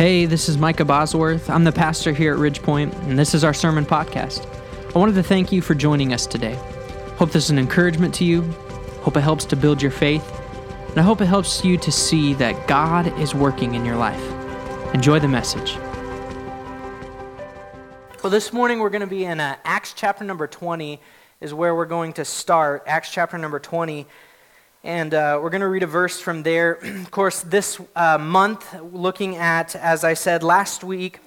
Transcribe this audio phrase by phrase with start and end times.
[0.00, 1.50] Hey, this is Micah Bosworth.
[1.50, 4.46] I'm the pastor here at Ridgepoint, and this is our sermon podcast.
[4.96, 6.54] I wanted to thank you for joining us today.
[7.18, 8.40] Hope this is an encouragement to you.
[9.02, 10.26] Hope it helps to build your faith.
[10.88, 14.24] And I hope it helps you to see that God is working in your life.
[14.94, 15.76] Enjoy the message.
[18.22, 20.98] Well, this morning we're going to be in uh, Acts chapter number 20,
[21.42, 22.84] is where we're going to start.
[22.86, 24.06] Acts chapter number 20.
[24.82, 26.72] And uh, we're going to read a verse from there.
[26.82, 31.20] of course, this uh, month, looking at, as I said last week,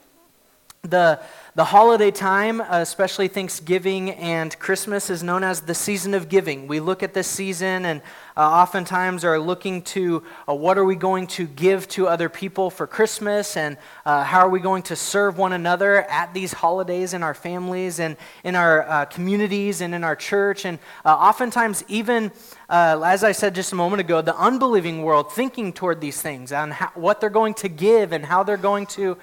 [0.89, 1.17] the,
[1.55, 6.67] the holiday time, especially Thanksgiving and Christmas, is known as the season of giving.
[6.67, 8.01] We look at this season and
[8.35, 12.69] uh, oftentimes are looking to uh, what are we going to give to other people
[12.69, 17.13] for Christmas and uh, how are we going to serve one another at these holidays
[17.13, 20.65] in our families and in our uh, communities and in our church.
[20.65, 22.29] And uh, oftentimes, even
[22.67, 26.51] uh, as I said just a moment ago, the unbelieving world thinking toward these things
[26.51, 29.17] and how, what they're going to give and how they're going to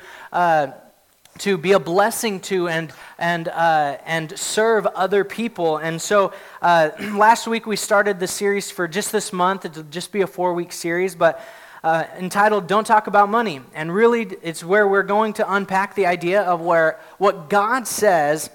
[1.39, 5.79] to be a blessing to and, and, uh, and serve other people.
[5.79, 9.65] And so uh, last week we started the series for just this month.
[9.65, 11.41] It'll just be a four week series, but
[11.82, 13.63] uh, entitled Don't Talk About Money.
[13.74, 18.51] And really, it's where we're going to unpack the idea of where what God says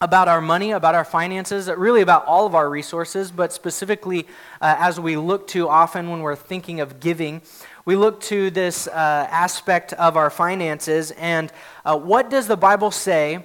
[0.00, 4.26] about our money, about our finances, really about all of our resources, but specifically
[4.60, 7.42] uh, as we look to often when we're thinking of giving
[7.86, 8.92] we look to this uh,
[9.30, 11.50] aspect of our finances and
[11.84, 13.44] uh, what does the Bible say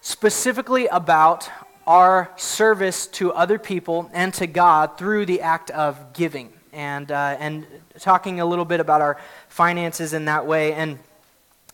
[0.00, 1.48] specifically about
[1.86, 7.36] our service to other people and to God through the act of giving and, uh,
[7.38, 7.66] and
[7.98, 9.16] talking a little bit about our
[9.48, 10.74] finances in that way.
[10.74, 10.98] And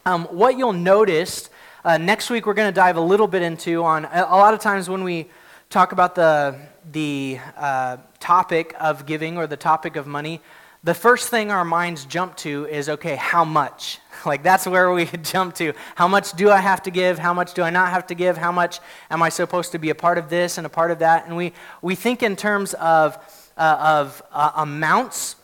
[0.07, 1.51] um, what you'll notice
[1.85, 4.61] uh, next week, we're going to dive a little bit into on a, lot of
[4.61, 5.27] times when we
[5.71, 6.59] talk about the,
[6.93, 10.41] the uh, topic of giving or the topic of money
[10.85, 13.99] the first thing our minds jump to is okay, how much?
[14.27, 15.75] Like that's where we jump to.
[15.97, 17.19] How much do I have to give?
[17.19, 18.39] How much do I not have to give?
[18.39, 21.01] How much am I supposed to be a part of this and a part of
[21.01, 21.27] that?
[21.27, 23.19] And we, we think in terms of,
[23.59, 25.37] uh, of uh, amounts,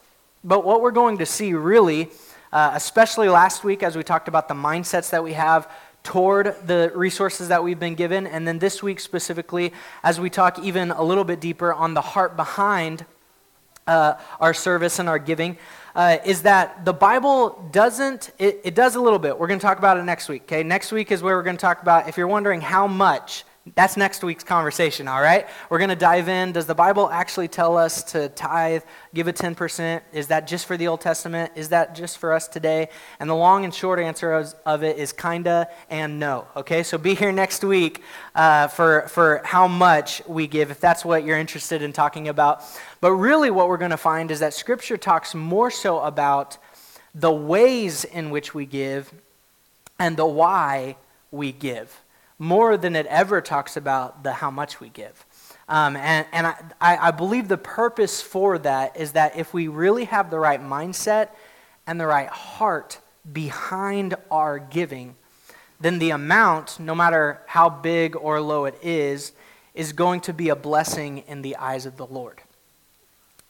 [0.42, 2.08] but what we're going to see really,
[2.54, 5.70] uh, especially last week as we talked about the mindsets that we have
[6.02, 9.72] toward the resources that we've been given, and then this week specifically
[10.02, 13.04] as we talk even a little bit deeper on the heart behind
[13.86, 15.56] uh, our service and our giving
[15.94, 19.38] uh, is that the Bible doesn't, it, it does a little bit.
[19.38, 20.62] We're going to talk about it next week, okay?
[20.62, 23.44] Next week is where we're going to talk about, if you're wondering how much,
[23.76, 25.46] that's next week's conversation, all right?
[25.68, 26.52] We're going to dive in.
[26.52, 28.82] Does the Bible actually tell us to tithe,
[29.12, 30.00] give a 10%?
[30.14, 31.52] Is that just for the Old Testament?
[31.54, 32.88] Is that just for us today?
[33.20, 34.32] And the long and short answer
[34.64, 36.82] of, it is kinda and no, okay?
[36.82, 38.02] So be here next week
[38.34, 42.62] uh, for, for how much we give, if that's what you're interested in talking about.
[43.02, 46.56] But really, what we're going to find is that Scripture talks more so about
[47.14, 49.12] the ways in which we give
[49.98, 50.96] and the why
[51.30, 52.00] we give
[52.40, 55.24] more than it ever talks about the how much we give.
[55.68, 60.06] Um, and and I, I believe the purpose for that is that if we really
[60.06, 61.28] have the right mindset
[61.86, 62.98] and the right heart
[63.30, 65.14] behind our giving,
[65.80, 69.32] then the amount, no matter how big or low it is,
[69.74, 72.40] is going to be a blessing in the eyes of the Lord.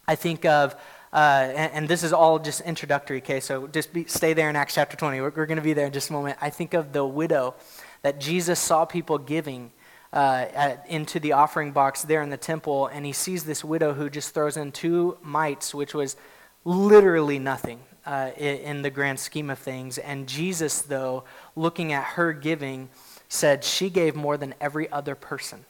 [0.06, 0.74] I think of,
[1.12, 4.56] uh, and, and, this is all just introductory, okay, so just be, stay there in
[4.56, 5.20] Acts chapter 20.
[5.20, 6.38] We're, we're going to be there in just a moment.
[6.40, 7.54] I think of the widow
[8.02, 9.72] that Jesus saw people giving
[10.12, 13.92] uh, at, into the offering box there in the temple, and he sees this widow
[13.92, 16.16] who just throws in two mites, which was
[16.64, 19.98] literally nothing uh, in, the grand scheme of things.
[19.98, 21.24] And Jesus, though,
[21.54, 22.88] looking at her giving,
[23.28, 25.64] said she gave more than every other person.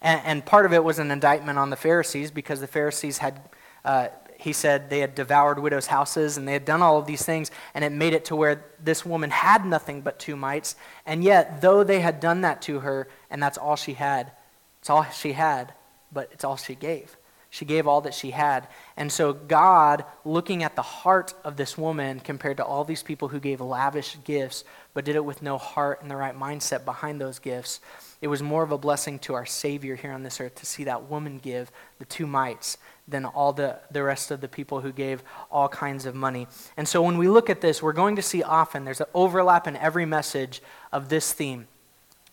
[0.00, 3.40] And, and part of it was an indictment on the Pharisees because the Pharisees had
[3.84, 4.08] uh,
[4.42, 7.50] he said they had devoured widows' houses and they had done all of these things,
[7.74, 10.74] and it made it to where this woman had nothing but two mites.
[11.06, 14.32] And yet, though they had done that to her, and that's all she had,
[14.80, 15.72] it's all she had,
[16.12, 17.16] but it's all she gave.
[17.50, 18.66] She gave all that she had.
[18.96, 23.28] And so, God, looking at the heart of this woman compared to all these people
[23.28, 24.64] who gave lavish gifts,
[24.94, 27.80] but did it with no heart and the right mindset behind those gifts,
[28.22, 30.84] it was more of a blessing to our Savior here on this earth to see
[30.84, 32.78] that woman give the two mites
[33.12, 36.48] than all the, the rest of the people who gave all kinds of money.
[36.76, 39.68] And so when we look at this, we're going to see often there's an overlap
[39.68, 40.60] in every message
[40.90, 41.68] of this theme.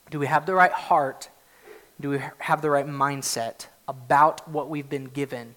[0.10, 1.30] Do we have the right heart?
[2.02, 5.56] Do we have the right mindset about what we've been given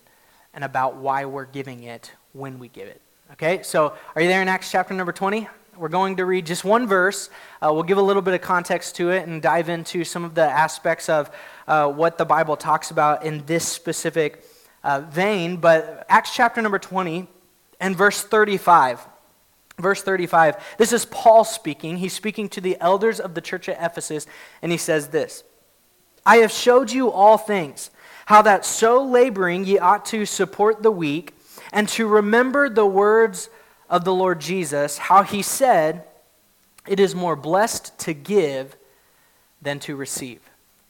[0.52, 3.00] and about why we're giving it when we give it?
[3.32, 5.48] Okay, so are you there in Acts chapter number 20?
[5.78, 7.30] We're going to read just one verse.
[7.62, 10.34] Uh, we'll give a little bit of context to it and dive into some of
[10.34, 11.30] the aspects of
[11.66, 14.44] uh, what the Bible talks about in this specific
[14.84, 17.28] uh, vein, but Acts chapter number 20
[17.80, 19.06] and verse 35.
[19.78, 21.96] Verse 35, this is Paul speaking.
[21.96, 24.26] He's speaking to the elders of the church at Ephesus,
[24.60, 25.44] and he says this
[26.24, 27.90] I have showed you all things,
[28.26, 31.34] how that so laboring ye ought to support the weak,
[31.72, 33.48] and to remember the words
[33.88, 36.04] of the Lord Jesus, how he said,
[36.86, 38.76] It is more blessed to give
[39.60, 40.40] than to receive.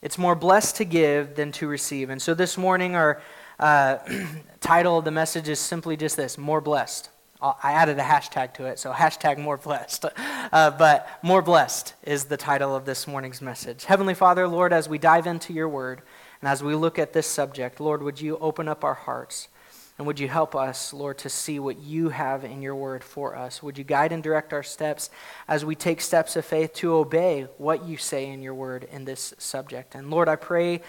[0.01, 2.09] It's more blessed to give than to receive.
[2.09, 3.21] And so this morning, our
[3.59, 3.97] uh,
[4.59, 7.09] title of the message is simply just this more blessed.
[7.41, 10.05] I added a hashtag to it, so hashtag more blessed.
[10.15, 13.83] Uh, but more blessed is the title of this morning's message.
[13.83, 16.03] Heavenly Father, Lord, as we dive into your word
[16.39, 19.49] and as we look at this subject, Lord, would you open up our hearts?
[19.97, 23.35] And would you help us, Lord, to see what you have in your word for
[23.35, 23.61] us?
[23.61, 25.09] Would you guide and direct our steps
[25.47, 29.05] as we take steps of faith to obey what you say in your word in
[29.05, 29.95] this subject?
[29.95, 30.81] And Lord, I pray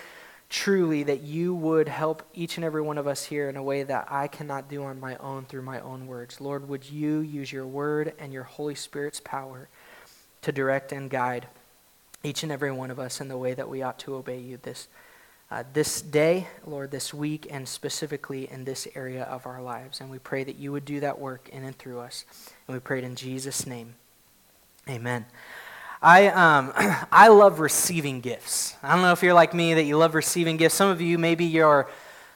[0.54, 3.82] truly that you would help each and every one of us here in a way
[3.82, 6.40] that I cannot do on my own through my own words.
[6.40, 9.68] Lord, would you use your word and your Holy Spirit's power
[10.42, 11.48] to direct and guide
[12.22, 14.60] each and every one of us in the way that we ought to obey you
[14.62, 14.86] this
[15.50, 20.00] uh, this day, Lord, this week, and specifically in this area of our lives.
[20.00, 22.24] And we pray that you would do that work in and through us.
[22.66, 23.96] And we pray it in Jesus' name.
[24.88, 25.26] Amen.
[26.04, 26.70] I, um,
[27.10, 28.76] I love receiving gifts.
[28.82, 30.74] I don't know if you're like me that you love receiving gifts.
[30.74, 31.88] Some of you, maybe you're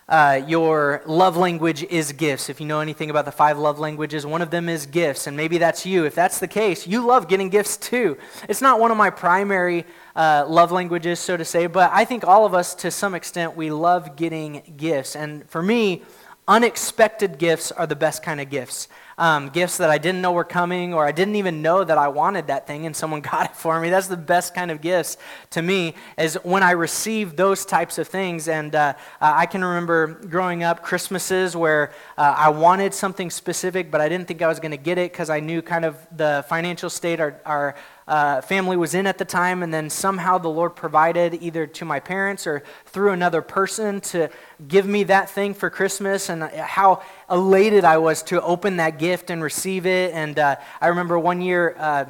[0.09, 2.49] uh, your love language is gifts.
[2.49, 5.37] If you know anything about the five love languages, one of them is gifts, and
[5.37, 6.07] maybe that's you.
[6.07, 8.17] If that's the case, you love getting gifts too.
[8.49, 9.85] It's not one of my primary
[10.17, 13.55] uh, love languages, so to say, but I think all of us, to some extent,
[13.55, 15.15] we love getting gifts.
[15.15, 16.05] And for me,
[16.49, 18.89] unexpected gifts are the best kind of gifts
[19.19, 22.09] um, gifts that I didn't know were coming or I didn't even know that I
[22.09, 23.91] wanted that thing and someone got it for me.
[23.91, 25.19] That's the best kind of gifts
[25.51, 28.49] to me is when I receive those types of things.
[28.49, 33.91] And uh, uh, I can remember growing up Christmases where uh, I wanted something specific,
[33.91, 35.99] but I didn't think I was going to get it because I knew kind of
[36.17, 37.75] the financial state our, our
[38.09, 41.85] uh, family was in at the time, and then somehow the Lord provided either to
[41.85, 44.31] my parents or through another person to
[44.67, 49.29] give me that thing for Christmas, and how elated I was to open that gift
[49.31, 50.15] and receive it.
[50.15, 52.07] And uh, I remember one year uh,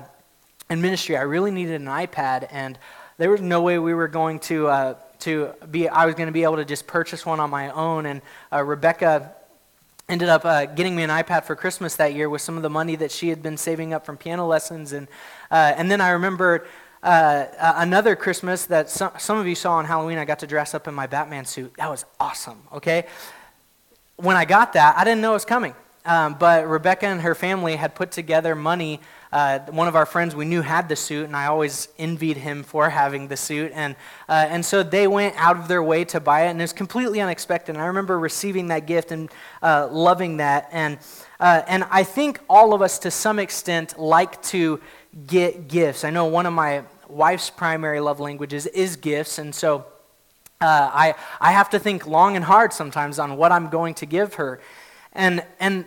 [0.71, 2.79] in ministry, I really needed an iPad, and
[3.17, 4.69] there was no way we were going to.
[4.69, 7.71] Uh, to be, I was going to be able to just purchase one on my
[7.71, 8.23] own, and
[8.53, 9.35] uh, Rebecca
[10.11, 12.71] ended up uh, getting me an iPad for Christmas that year with some of the
[12.71, 14.93] money that she had been saving up from piano lessons.
[14.93, 15.07] And,
[15.51, 16.67] uh, and then I remember
[17.03, 20.17] uh, another Christmas that some, some of you saw on Halloween.
[20.17, 21.75] I got to dress up in my Batman suit.
[21.77, 23.05] That was awesome, okay?
[24.17, 25.75] When I got that, I didn't know it was coming.
[26.07, 29.01] Um, but Rebecca and her family had put together money
[29.33, 32.63] uh, one of our friends we knew had the suit, and I always envied him
[32.63, 33.73] for having the suit.
[33.75, 33.95] And,
[34.29, 36.73] uh, and so they went out of their way to buy it, and it was
[36.73, 37.75] completely unexpected.
[37.75, 39.31] And I remember receiving that gift and
[39.63, 40.69] uh, loving that.
[40.73, 40.99] And,
[41.41, 44.81] uh, and I think all of us, to some extent, like to
[45.27, 46.05] get gifts.
[46.05, 49.87] I know one of my wife's primary love languages is gifts, and so
[50.61, 54.07] uh, I, I have to think long and hard sometimes on what I'm going to
[54.07, 54.61] give her.
[55.13, 55.85] And, and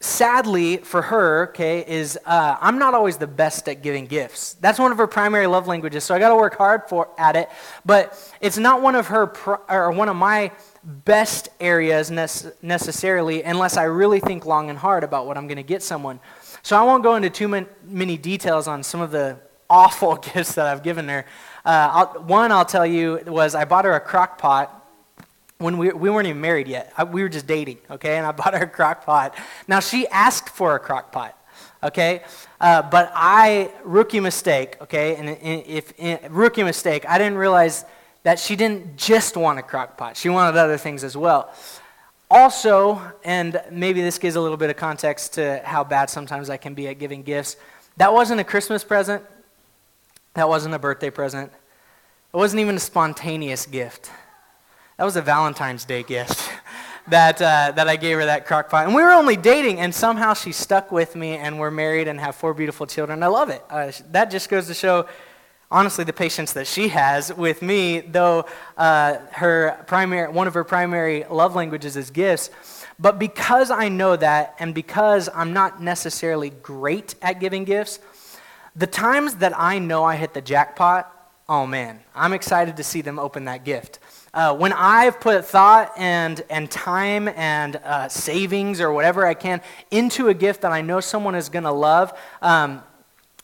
[0.00, 4.54] sadly for her, okay, is uh, I'm not always the best at giving gifts.
[4.54, 7.36] That's one of her primary love languages, so I got to work hard for at
[7.36, 7.48] it.
[7.84, 9.32] But it's not one of her
[9.68, 10.52] or one of my
[10.84, 15.62] best areas necessarily, unless I really think long and hard about what I'm going to
[15.62, 16.20] get someone.
[16.62, 17.48] So I won't go into too
[17.84, 21.24] many details on some of the awful gifts that I've given her.
[21.64, 24.81] Uh, I'll, one I'll tell you was I bought her a crock pot
[25.62, 26.92] when we, we weren't even married yet.
[26.96, 28.16] I, we were just dating, okay?
[28.16, 29.34] And I bought her a crock pot.
[29.68, 31.38] Now, she asked for a crock pot,
[31.82, 32.22] okay?
[32.60, 35.16] Uh, but I, rookie mistake, okay?
[35.16, 35.28] And
[35.66, 37.84] if, if rookie mistake, I didn't realize
[38.24, 40.16] that she didn't just want a crock pot.
[40.16, 41.52] She wanted other things as well.
[42.30, 46.56] Also, and maybe this gives a little bit of context to how bad sometimes I
[46.56, 47.56] can be at giving gifts,
[47.98, 49.22] that wasn't a Christmas present.
[50.34, 51.52] That wasn't a birthday present.
[52.32, 54.10] It wasn't even a spontaneous gift.
[55.02, 56.48] That was a Valentine's Day gift
[57.08, 58.86] that, uh, that I gave her that crock pot.
[58.86, 62.20] And we were only dating, and somehow she stuck with me, and we're married and
[62.20, 63.20] have four beautiful children.
[63.24, 63.64] I love it.
[63.68, 65.08] Uh, that just goes to show,
[65.72, 70.62] honestly, the patience that she has with me, though uh, her primary, one of her
[70.62, 72.50] primary love languages is gifts.
[72.96, 77.98] But because I know that, and because I'm not necessarily great at giving gifts,
[78.76, 81.12] the times that I know I hit the jackpot,
[81.48, 83.98] oh man, I'm excited to see them open that gift.
[84.34, 89.60] Uh, when I've put thought and, and time and uh, savings or whatever I can
[89.90, 92.82] into a gift that I know someone is going to love, um,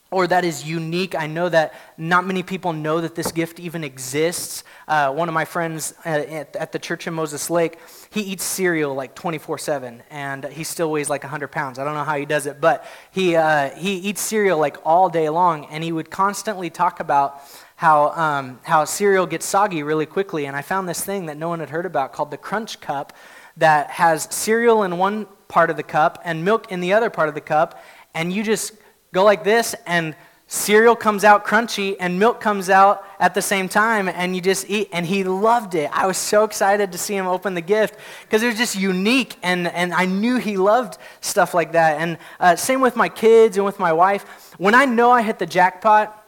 [0.09, 1.13] or that is unique.
[1.13, 4.63] I know that not many people know that this gift even exists.
[4.87, 7.77] uh, one of my friends at, at, the church in Moses Lake,
[8.09, 11.77] he eats cereal like 24 7, and he still weighs like 100 pounds.
[11.77, 15.07] I don't know how he does it, but he, uh, he eats cereal like all
[15.07, 17.41] day long, and he would constantly talk about
[17.79, 20.45] how, um, how cereal gets soggy really quickly.
[20.45, 23.13] And I found this thing that no one had heard about called the Crunch Cup
[23.55, 27.29] that has cereal in one part of the cup and milk in the other part
[27.29, 27.81] of the cup,
[28.13, 28.73] and you just
[29.13, 30.13] go like this and
[30.47, 34.69] cereal comes out crunchy and milk comes out at the same time and you just
[34.69, 37.95] eat and he loved it i was so excited to see him open the gift
[38.23, 42.17] because it was just unique and, and i knew he loved stuff like that and
[42.39, 45.45] uh, same with my kids and with my wife when i know i hit the
[45.45, 46.18] jackpot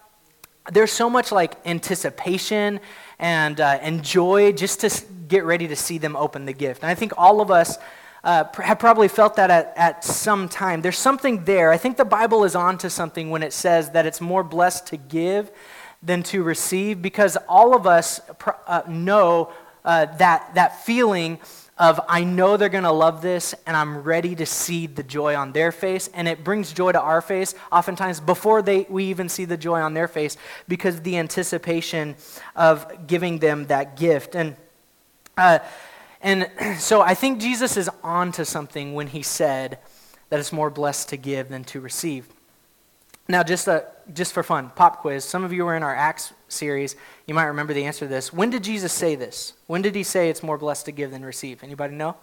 [0.71, 2.79] there's so much like anticipation
[3.19, 6.89] and, uh, and joy just to get ready to see them open the gift and
[6.89, 7.77] i think all of us
[8.23, 10.81] uh, have probably felt that at, at some time.
[10.81, 11.71] There's something there.
[11.71, 14.97] I think the Bible is onto something when it says that it's more blessed to
[14.97, 15.51] give
[16.03, 18.21] than to receive because all of us
[18.67, 19.51] uh, know
[19.83, 21.39] uh, that, that feeling
[21.77, 25.35] of I know they're going to love this and I'm ready to see the joy
[25.35, 26.09] on their face.
[26.13, 29.81] And it brings joy to our face oftentimes before they, we even see the joy
[29.81, 30.37] on their face
[30.67, 32.15] because the anticipation
[32.55, 34.35] of giving them that gift.
[34.35, 34.55] And
[35.37, 35.59] uh,
[36.21, 39.79] and so I think Jesus is on to something when he said
[40.29, 42.27] that it's more blessed to give than to receive.
[43.31, 45.23] Now, just, a, just for fun, pop quiz.
[45.23, 46.97] Some of you were in our Acts series.
[47.27, 48.33] You might remember the answer to this.
[48.33, 49.53] When did Jesus say this?
[49.67, 51.63] When did he say it's more blessed to give than receive?
[51.63, 52.17] Anybody know?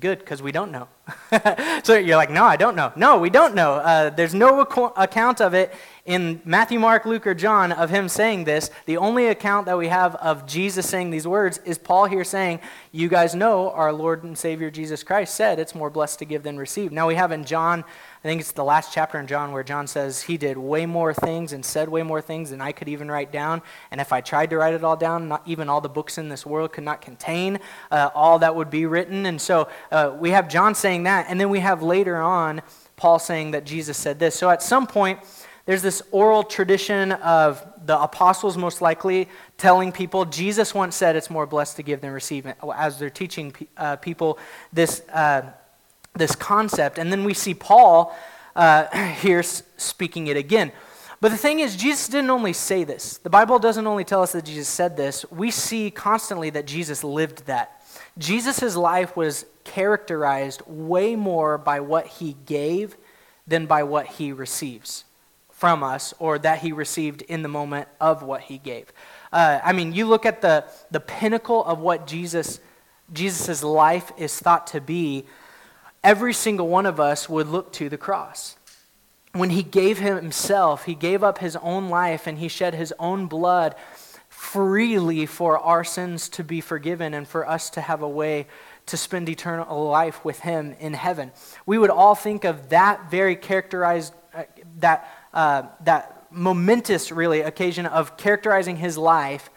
[0.00, 0.88] Good, because we don't know.
[1.84, 2.92] so you're like, no, I don't know.
[2.94, 3.74] No, we don't know.
[3.74, 5.72] Uh, there's no ac- account of it
[6.04, 8.70] in Matthew, Mark, Luke, or John of him saying this.
[8.84, 12.60] The only account that we have of Jesus saying these words is Paul here saying,
[12.92, 16.42] You guys know our Lord and Savior Jesus Christ said it's more blessed to give
[16.42, 16.92] than receive.
[16.92, 17.84] Now we have in John
[18.24, 21.14] I think it's the last chapter in John where John says he did way more
[21.14, 23.62] things and said way more things than I could even write down.
[23.92, 26.28] And if I tried to write it all down, not even all the books in
[26.28, 27.60] this world could not contain
[27.92, 29.26] uh, all that would be written.
[29.26, 31.26] And so uh, we have John saying that.
[31.28, 32.60] And then we have later on
[32.96, 34.34] Paul saying that Jesus said this.
[34.34, 35.20] So at some point,
[35.64, 41.28] there's this oral tradition of the apostles most likely telling people jesus once said it's
[41.28, 44.38] more blessed to give than receive as they're teaching uh, people
[44.72, 45.42] this uh,
[46.14, 46.98] this concept.
[46.98, 48.16] And then we see Paul
[48.56, 48.86] uh,
[49.20, 50.72] here speaking it again.
[51.20, 53.18] But the thing is, Jesus didn't only say this.
[53.18, 55.24] The Bible doesn't only tell us that Jesus said this.
[55.30, 57.82] We see constantly that Jesus lived that.
[58.18, 62.96] Jesus' life was characterized way more by what he gave
[63.46, 65.04] than by what he receives
[65.50, 68.92] from us or that he received in the moment of what he gave.
[69.32, 72.60] Uh, I mean, you look at the, the pinnacle of what Jesus
[73.12, 75.24] Jesus' life is thought to be
[76.02, 78.56] every single one of us would look to the cross.
[79.32, 83.26] When he gave himself, he gave up his own life and he shed his own
[83.26, 83.74] blood
[84.28, 88.46] freely for our sins to be forgiven and for us to have a way
[88.86, 91.30] to spend eternal life with him in heaven.
[91.66, 94.44] We would all think of that very characterized, uh,
[94.78, 99.50] that, uh, that momentous, really, occasion of characterizing his life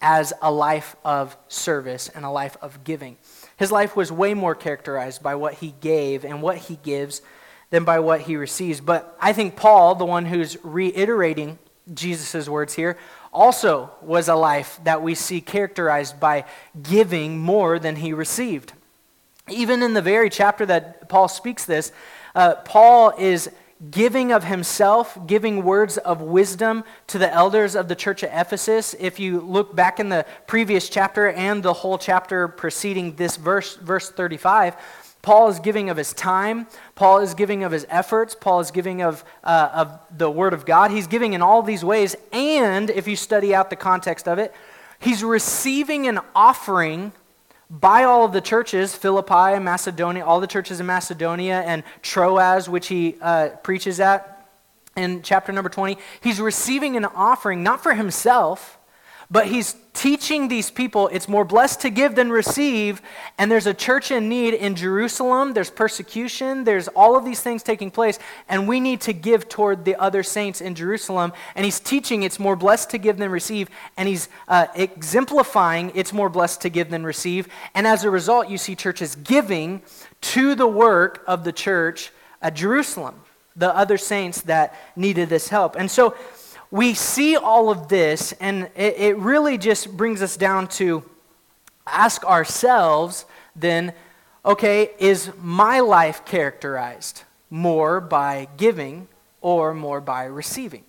[0.00, 3.16] as a life of service and a life of giving.
[3.56, 7.22] His life was way more characterized by what he gave and what he gives
[7.70, 8.80] than by what he receives.
[8.80, 11.58] But I think Paul, the one who's reiterating
[11.92, 12.98] Jesus' words here,
[13.32, 16.44] also was a life that we see characterized by
[16.82, 18.72] giving more than he received.
[19.48, 21.92] Even in the very chapter that Paul speaks this,
[22.34, 23.50] uh, Paul is
[23.90, 28.94] giving of himself, giving words of wisdom to the elders of the church at Ephesus.
[28.98, 33.76] If you look back in the previous chapter and the whole chapter preceding this verse,
[33.76, 34.76] verse 35,
[35.20, 36.68] Paul is giving of his time.
[36.94, 38.34] Paul is giving of his efforts.
[38.34, 40.90] Paul is giving of, uh, of the Word of God.
[40.90, 42.14] He's giving in all these ways.
[42.32, 44.54] And if you study out the context of it,
[45.00, 47.12] he's receiving an offering
[47.68, 52.86] by all of the churches, Philippi, Macedonia, all the churches in Macedonia, and Troas, which
[52.88, 54.32] he uh, preaches at
[54.96, 58.75] in chapter number 20, he's receiving an offering not for himself,
[59.30, 63.02] but he's teaching these people it's more blessed to give than receive.
[63.38, 65.54] And there's a church in need in Jerusalem.
[65.54, 66.64] There's persecution.
[66.64, 68.18] There's all of these things taking place.
[68.48, 71.32] And we need to give toward the other saints in Jerusalem.
[71.54, 73.68] And he's teaching it's more blessed to give than receive.
[73.96, 77.48] And he's uh, exemplifying it's more blessed to give than receive.
[77.74, 79.82] And as a result, you see churches giving
[80.20, 83.16] to the work of the church at Jerusalem,
[83.56, 85.74] the other saints that needed this help.
[85.74, 86.14] And so,
[86.76, 91.02] we see all of this, and it, it really just brings us down to
[91.86, 93.94] ask ourselves then,
[94.44, 99.08] okay, is my life characterized more by giving
[99.40, 100.84] or more by receiving?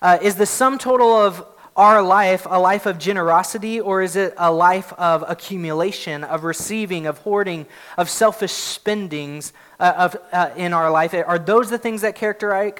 [0.00, 1.44] Uh, is the sum total of
[1.76, 7.06] our life a life of generosity or is it a life of accumulation, of receiving,
[7.06, 7.66] of hoarding,
[7.98, 11.12] of selfish spendings uh, of, uh, in our life?
[11.14, 12.74] Are those the things that characterize,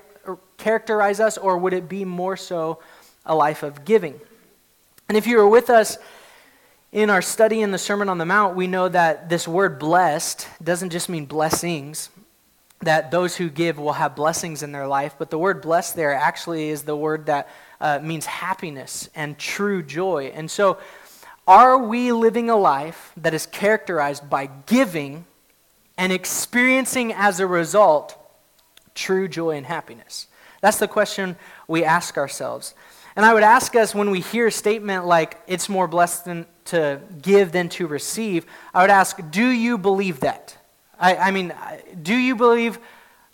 [0.60, 2.78] characterize us or would it be more so
[3.26, 4.20] a life of giving?
[5.08, 5.98] And if you were with us
[6.92, 10.46] in our study in the Sermon on the Mount, we know that this word blessed
[10.62, 12.10] doesn't just mean blessings,
[12.82, 16.14] that those who give will have blessings in their life, but the word blessed there
[16.14, 17.48] actually is the word that
[17.80, 20.32] uh, means happiness and true joy.
[20.34, 20.78] And so,
[21.46, 25.24] are we living a life that is characterized by giving
[25.98, 28.16] and experiencing as a result
[28.94, 30.28] true joy and happiness?
[30.60, 31.36] That's the question
[31.68, 32.74] we ask ourselves.
[33.16, 36.46] And I would ask us when we hear a statement like, it's more blessed than
[36.66, 40.56] to give than to receive, I would ask, do you believe that?
[40.98, 41.52] I, I mean,
[42.02, 42.78] do you believe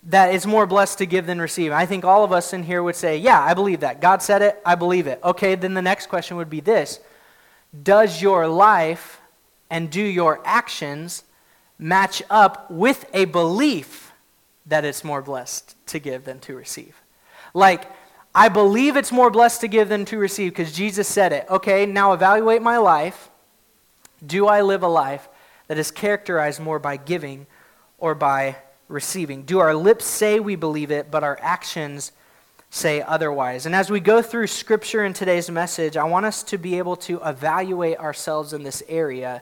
[0.07, 1.71] that it's more blessed to give than receive.
[1.71, 4.01] I think all of us in here would say, Yeah, I believe that.
[4.01, 5.19] God said it, I believe it.
[5.23, 6.99] Okay, then the next question would be this
[7.83, 9.19] Does your life
[9.69, 11.23] and do your actions
[11.77, 14.13] match up with a belief
[14.65, 17.01] that it's more blessed to give than to receive?
[17.57, 17.89] Like,
[18.35, 21.47] I believe it's more blessed to give than to receive because Jesus said it.
[21.49, 23.31] Okay, now evaluate my life.
[24.23, 25.27] Do I live a life
[25.65, 27.47] that is characterized more by giving
[27.97, 29.41] or by receiving?
[29.41, 32.11] Do our lips say we believe it, but our actions
[32.69, 33.65] say otherwise?
[33.65, 36.95] And as we go through Scripture in today's message, I want us to be able
[36.97, 39.41] to evaluate ourselves in this area.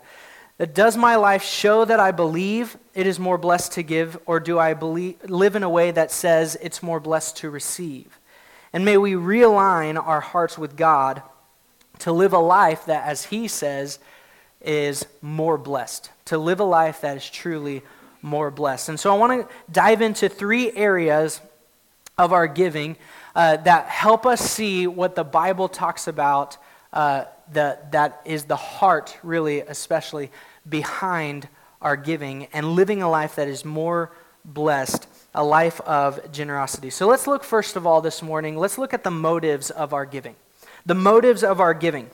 [0.58, 4.40] That does my life show that I believe it is more blessed to give, or
[4.40, 8.20] do I believe, live in a way that says it's more blessed to receive?
[8.72, 11.22] And may we realign our hearts with God
[12.00, 14.00] to live a life that, as He says,
[14.62, 16.10] is more blessed.
[16.26, 17.84] To live a life that is truly
[18.22, 18.90] more blessed.
[18.90, 21.42] And so I want to dive into three areas
[22.18, 22.96] of our giving
[23.36, 26.58] uh, that help us see what the Bible talks about
[26.96, 30.32] uh, the, that is the heart, really, especially
[30.68, 31.48] behind
[31.82, 34.12] our giving and living a life that is more
[34.44, 36.90] blessed, a life of generosity.
[36.90, 40.06] So let's look first of all this morning, let's look at the motives of our
[40.06, 40.36] giving.
[40.86, 42.10] The motives of our giving.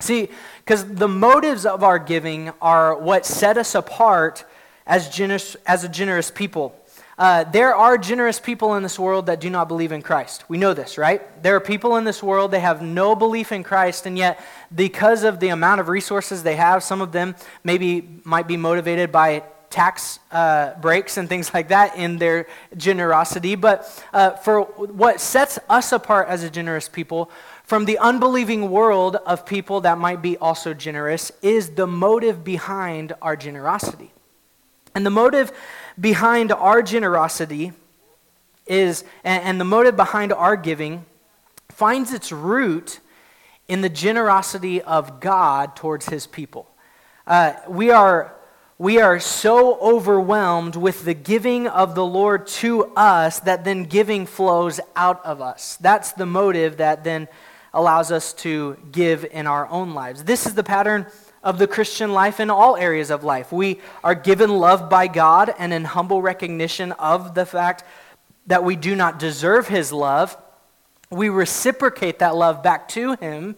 [0.00, 0.28] See,
[0.64, 4.44] because the motives of our giving are what set us apart
[4.86, 6.74] as, generous, as a generous people.
[7.22, 10.42] Uh, there are generous people in this world that do not believe in Christ.
[10.48, 11.40] We know this, right?
[11.40, 14.40] There are people in this world, they have no belief in Christ, and yet,
[14.74, 19.12] because of the amount of resources they have, some of them maybe might be motivated
[19.12, 23.54] by tax uh, breaks and things like that in their generosity.
[23.54, 27.30] But uh, for what sets us apart as a generous people
[27.62, 33.12] from the unbelieving world of people that might be also generous is the motive behind
[33.22, 34.10] our generosity.
[34.94, 35.52] And the motive
[36.00, 37.72] behind our generosity
[38.66, 41.04] is, and the motive behind our giving
[41.68, 43.00] finds its root
[43.68, 46.68] in the generosity of God towards his people.
[47.26, 48.34] Uh, we, are,
[48.78, 54.26] we are so overwhelmed with the giving of the Lord to us that then giving
[54.26, 55.76] flows out of us.
[55.80, 57.28] That's the motive that then
[57.72, 60.24] allows us to give in our own lives.
[60.24, 61.06] This is the pattern
[61.42, 63.52] of the Christian life in all areas of life.
[63.52, 67.84] We are given love by God and in humble recognition of the fact
[68.46, 70.36] that we do not deserve His love.
[71.10, 73.56] We reciprocate that love back to Him,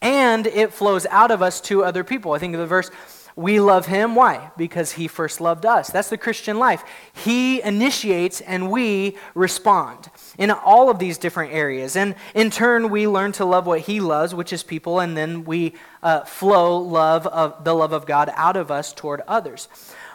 [0.00, 2.32] and it flows out of us to other people.
[2.32, 2.90] I think of the verse
[3.36, 4.14] we love him.
[4.14, 4.50] Why?
[4.56, 5.90] Because he first loved us.
[5.90, 6.82] That's the Christian life.
[7.12, 11.96] He initiates and we respond in all of these different areas.
[11.96, 15.44] And in turn, we learn to love what he loves, which is people, and then
[15.44, 19.68] we uh, flow love of the love of God out of us toward others.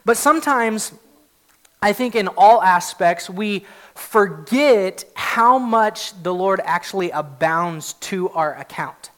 [0.04, 0.92] But sometimes,
[1.80, 8.56] I think in all aspects, we forget how much the Lord actually abounds to our
[8.58, 9.11] account.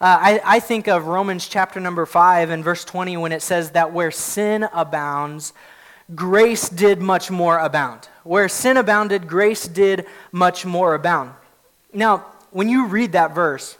[0.00, 3.72] Uh, I, I think of Romans chapter number 5 and verse 20 when it says
[3.72, 5.52] that where sin abounds,
[6.14, 8.08] grace did much more abound.
[8.22, 11.32] Where sin abounded, grace did much more abound.
[11.92, 13.76] Now, when you read that verse,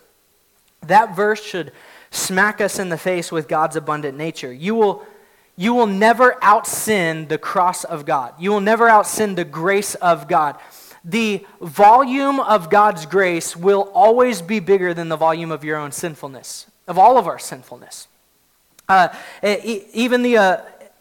[0.82, 1.72] that verse should
[2.10, 4.52] smack us in the face with God's abundant nature.
[4.52, 5.06] You will,
[5.56, 8.34] you will never out sin the cross of God.
[8.38, 10.58] You will never out sin the grace of God
[11.04, 15.92] the volume of God's grace will always be bigger than the volume of your own
[15.92, 18.08] sinfulness, of all of our sinfulness.
[18.88, 19.08] Uh,
[19.42, 20.56] even the, uh,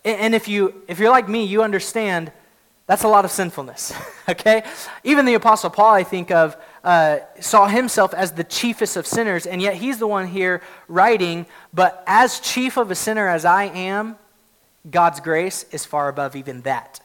[0.06, 2.32] and if, you, if you're like me, you understand
[2.90, 3.94] that's a lot of sinfulness,
[4.30, 4.64] okay?
[5.04, 9.46] Even the Apostle Paul, I think of, uh, saw himself as the chiefest of sinners,
[9.46, 13.66] and yet he's the one here writing, but as chief of a sinner as I
[13.66, 14.16] am,
[14.90, 17.00] God's grace is far above even that.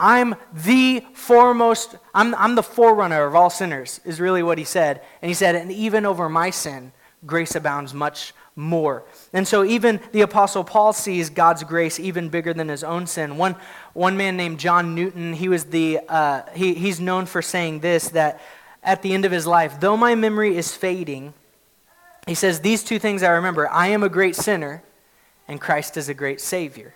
[0.00, 5.02] I'm the foremost, I'm, I'm the forerunner of all sinners, is really what he said.
[5.22, 6.92] And he said, and even over my sin,
[7.26, 9.04] grace abounds much more.
[9.32, 13.36] And so even the Apostle Paul sees God's grace even bigger than his own sin.
[13.36, 13.56] One,
[13.92, 18.10] one man named John Newton, he was the, uh, he, he's known for saying this,
[18.10, 18.40] that
[18.82, 21.34] at the end of his life, though my memory is fading,
[22.26, 24.82] he says, These two things I remember I am a great sinner,
[25.48, 26.94] and Christ is a great Savior.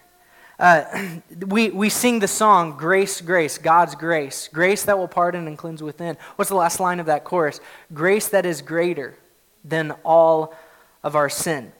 [0.62, 0.85] Uh,
[1.48, 5.83] we, we sing the song, Grace, Grace, God's grace, grace that will pardon and cleanse
[5.83, 6.16] within.
[6.37, 7.61] What's the last line of that chorus?
[7.92, 9.18] Grace that is greater
[9.64, 10.55] than all
[11.03, 11.72] of our sin.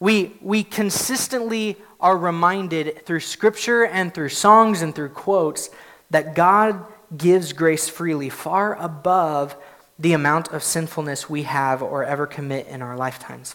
[0.00, 5.70] We, we consistently are reminded through scripture and through songs and through quotes
[6.10, 6.84] that God
[7.16, 9.56] gives grace freely, far above
[9.96, 13.54] the amount of sinfulness we have or ever commit in our lifetimes.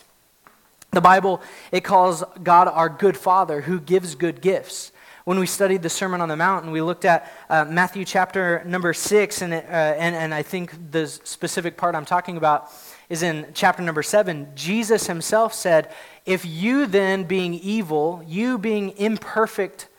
[0.92, 4.92] The Bible, it calls God our good Father who gives good gifts.
[5.24, 8.64] When we studied the Sermon on the Mount and we looked at uh, Matthew chapter
[8.66, 12.72] number six, and, uh, and, and I think the specific part I'm talking about
[13.08, 14.48] is in chapter number seven.
[14.56, 15.94] Jesus himself said,
[16.26, 19.90] If you then, being evil, you being imperfect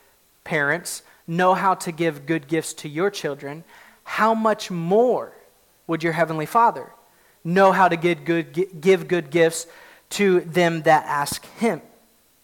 [0.42, 3.62] parents, know how to give good gifts to your children,
[4.02, 5.36] how much more
[5.86, 6.92] would your heavenly Father
[7.44, 9.66] know how to give good, give good gifts
[10.10, 11.82] to them that ask him?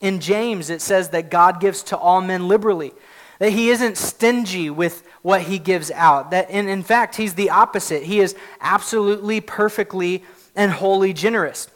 [0.00, 2.92] In James, it says that God gives to all men liberally,
[3.38, 6.30] that he isn't stingy with what he gives out.
[6.30, 8.02] That in, in fact, he's the opposite.
[8.02, 10.22] He is absolutely, perfectly,
[10.54, 11.68] and wholly generous.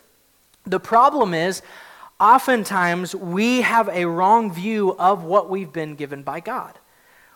[0.64, 1.62] The problem is,
[2.18, 6.78] oftentimes we have a wrong view of what we've been given by God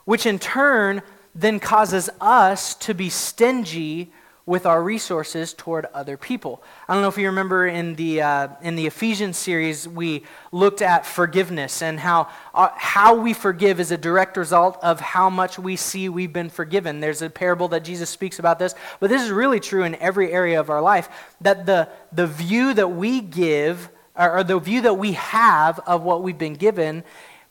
[0.05, 1.03] which in turn
[1.35, 4.13] then causes us to be stingy
[4.47, 6.63] with our resources toward other people.
[6.87, 10.83] I don't know if you remember in the, uh, in the Ephesians series, we looked
[10.83, 15.59] at forgiveness and how, uh, how we forgive is a direct result of how much
[15.59, 17.01] we see we've been forgiven.
[17.01, 20.31] There's a parable that Jesus speaks about this, but this is really true in every
[20.31, 21.09] area of our life
[21.41, 26.03] that the, the view that we give, or, or the view that we have of
[26.03, 27.03] what we've been given,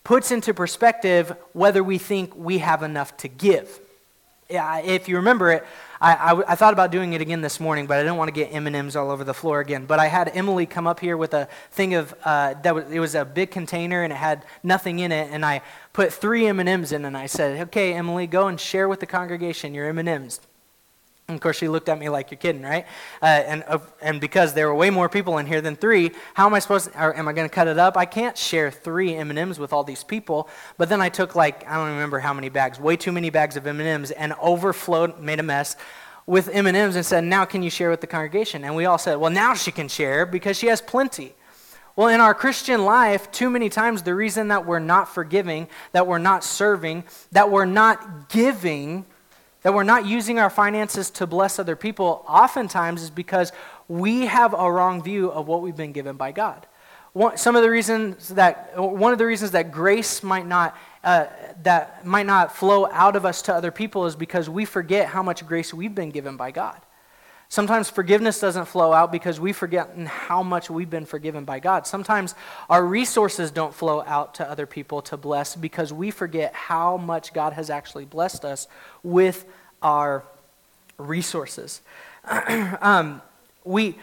[0.03, 3.79] puts into perspective whether we think we have enough to give.
[4.49, 5.65] If you remember it,
[6.03, 8.33] I, I, I, thought about doing it again this morning, but I didn't want to
[8.33, 9.85] get M&Ms all over the floor again.
[9.85, 12.99] But I had Emily come up here with a thing of, uh, that was, it
[12.99, 15.29] was a big container and it had nothing in it.
[15.31, 15.61] And I
[15.93, 19.73] put three M&Ms in and I said, okay, Emily, go and share with the congregation
[19.73, 20.41] your M&Ms.
[21.29, 22.85] And of course, she looked at me like you're kidding, right?
[23.21, 26.45] Uh, and, uh, and because there were way more people in here than three, how
[26.45, 27.95] am I supposed to, or am I going to cut it up?
[27.95, 30.49] I can't share three M&Ms with all these people.
[30.77, 33.55] But then I took like, I don't remember how many bags, way too many bags
[33.55, 35.77] of M&Ms and overflowed, made a mess
[36.25, 38.65] with M&Ms and said, now can you share with the congregation?
[38.65, 41.33] And we all said, well, now she can share because she has plenty.
[41.95, 46.07] Well, in our Christian life, too many times the reason that we're not forgiving, that
[46.07, 49.05] we're not serving, that we're not giving
[49.63, 53.51] that we're not using our finances to bless other people, oftentimes is because
[53.87, 56.67] we have a wrong view of what we've been given by God.
[57.13, 61.25] One, some of the reasons that one of the reasons that grace might not uh,
[61.63, 65.21] that might not flow out of us to other people is because we forget how
[65.21, 66.79] much grace we've been given by God.
[67.53, 71.85] Sometimes forgiveness doesn't flow out because we've forgotten how much we've been forgiven by God.
[71.85, 72.33] Sometimes
[72.67, 77.31] our resources don't flow out to other people to bless because we forget how much
[77.31, 78.67] God has actually blessed us
[79.03, 79.45] with
[79.83, 80.23] our
[80.97, 81.81] resources.
[82.81, 83.21] um,
[83.63, 83.99] we,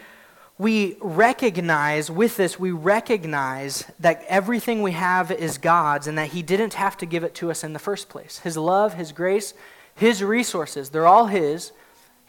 [0.57, 6.41] we recognize, with this, we recognize that everything we have is God's and that He
[6.41, 8.37] didn't have to give it to us in the first place.
[8.37, 9.53] His love, His grace,
[9.93, 11.73] His resources, they're all His.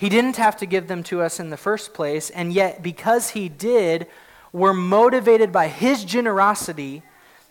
[0.02, 3.30] He didn't have to give them to us in the first place, and yet because
[3.30, 4.08] He did,
[4.52, 7.04] we're motivated by His generosity,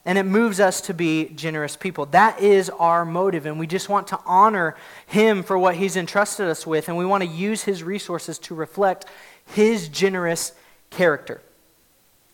[0.04, 2.08] and it moves us to be generous people.
[2.08, 4.76] That is our motive, and we just want to honor
[5.08, 8.54] Him for what He's entrusted us with, and we want to use His resources to
[8.54, 9.06] reflect
[9.46, 10.52] His generous
[10.90, 11.42] character.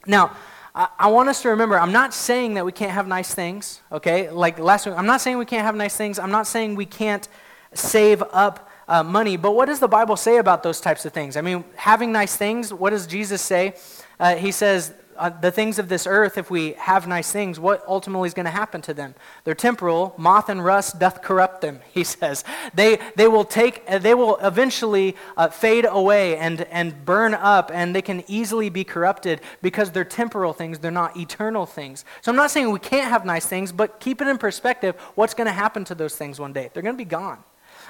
[0.07, 0.35] Now,
[0.73, 4.31] I, want us to remember, I'm not saying that we can't have nice things, okay?
[4.31, 6.17] Like last week, I'm not saying we can't have nice things.
[6.17, 7.27] I'm not saying we can't
[7.75, 9.37] save up uh, money.
[9.37, 11.37] But what does the Bible say about those types of things?
[11.37, 13.75] I mean, having nice things, what does Jesus say?
[14.19, 17.83] Uh, he says, uh, the things of this earth, if we have nice things, what
[17.87, 19.15] ultimately is going to happen to them?
[19.43, 20.13] They're temporal.
[20.17, 22.43] Moth and rust doth corrupt them, he says.
[22.73, 27.71] They, they will take, uh, they will eventually uh, fade away and, and burn up,
[27.73, 30.79] and they can easily be corrupted because they're temporal things.
[30.79, 32.05] They're not eternal things.
[32.21, 34.95] So I'm not saying we can't have nice things, but keep it in perspective.
[35.15, 36.69] What's going to happen to those things one day?
[36.73, 37.39] They're going to be gone.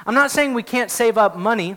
[0.07, 1.75] I'm not saying we can't save up money,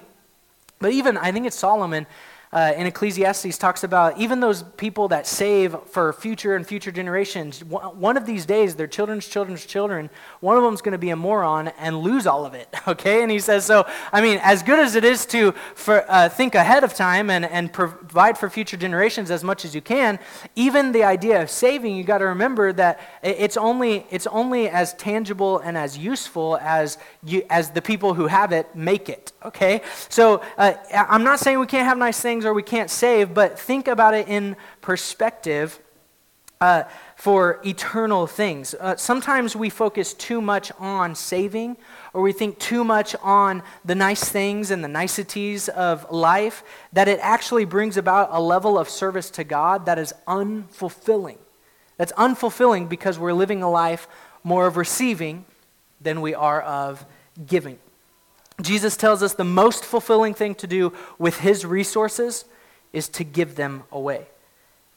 [0.78, 2.06] but even I think it's Solomon.
[2.52, 7.62] uh, in Ecclesiastes talks about even those people that save for future and future generations,
[7.64, 11.10] one of these days, their children's children's children, one of them is going to be
[11.10, 13.22] a moron and lose all of it, okay?
[13.22, 16.56] And he says, so, I mean, as good as it is to for, uh, think
[16.56, 20.18] ahead of time and, and provide for future generations as much as you can,
[20.56, 24.94] even the idea of saving, you got to remember that it's only, it's only as
[24.94, 29.82] tangible and as useful as, you, as the people who have it make it, okay?
[30.08, 33.58] So uh, I'm not saying we can't have nice things or we can't save, but
[33.58, 35.78] think about it in perspective
[36.60, 36.84] uh,
[37.16, 38.74] for eternal things.
[38.74, 41.76] Uh, sometimes we focus too much on saving,
[42.12, 47.08] or we think too much on the nice things and the niceties of life, that
[47.08, 51.38] it actually brings about a level of service to God that is unfulfilling.
[51.96, 54.06] That's unfulfilling because we're living a life
[54.42, 55.44] more of receiving
[56.00, 57.04] than we are of
[57.46, 57.78] giving.
[58.60, 62.44] Jesus tells us the most fulfilling thing to do with his resources
[62.92, 64.26] is to give them away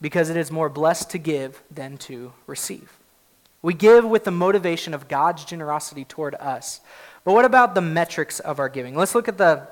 [0.02, 2.92] because it is more blessed to give than to receive.
[3.62, 6.82] We give with the motivation of God's generosity toward us.
[7.24, 8.96] But what about the metrics of our giving?
[8.96, 9.68] Let's look at the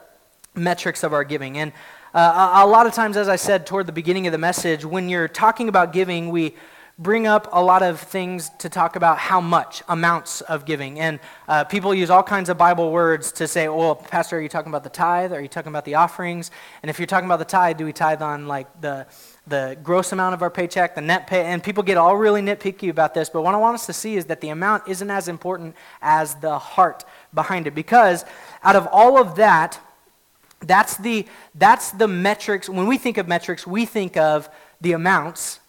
[0.56, 1.58] metrics of our giving.
[1.58, 1.74] And
[2.14, 5.10] uh, a lot of times, as I said toward the beginning of the message, when
[5.10, 6.56] you're talking about giving, we
[7.02, 11.00] bring up a lot of things to talk about how much, amounts of giving.
[11.00, 14.50] And uh, people use all kinds of Bible words to say, well, Pastor, are you
[14.50, 15.34] talking about the tithe?
[15.34, 16.52] Are you talking about the offerings?
[16.84, 19.08] And if you're talking about the tithe, do we tithe on like the,
[19.48, 21.46] the gross amount of our paycheck, the net pay?
[21.46, 23.32] And people get all really nitpicky about this.
[23.32, 26.36] But what I want us to see is that the amount isn't as important as
[26.36, 27.74] the heart behind it.
[27.74, 28.26] Because
[28.64, 29.80] out of all of that,
[30.60, 32.70] that's the, that's the metrics.
[32.70, 34.48] When we think of metrics, we think of
[34.82, 35.61] the amounts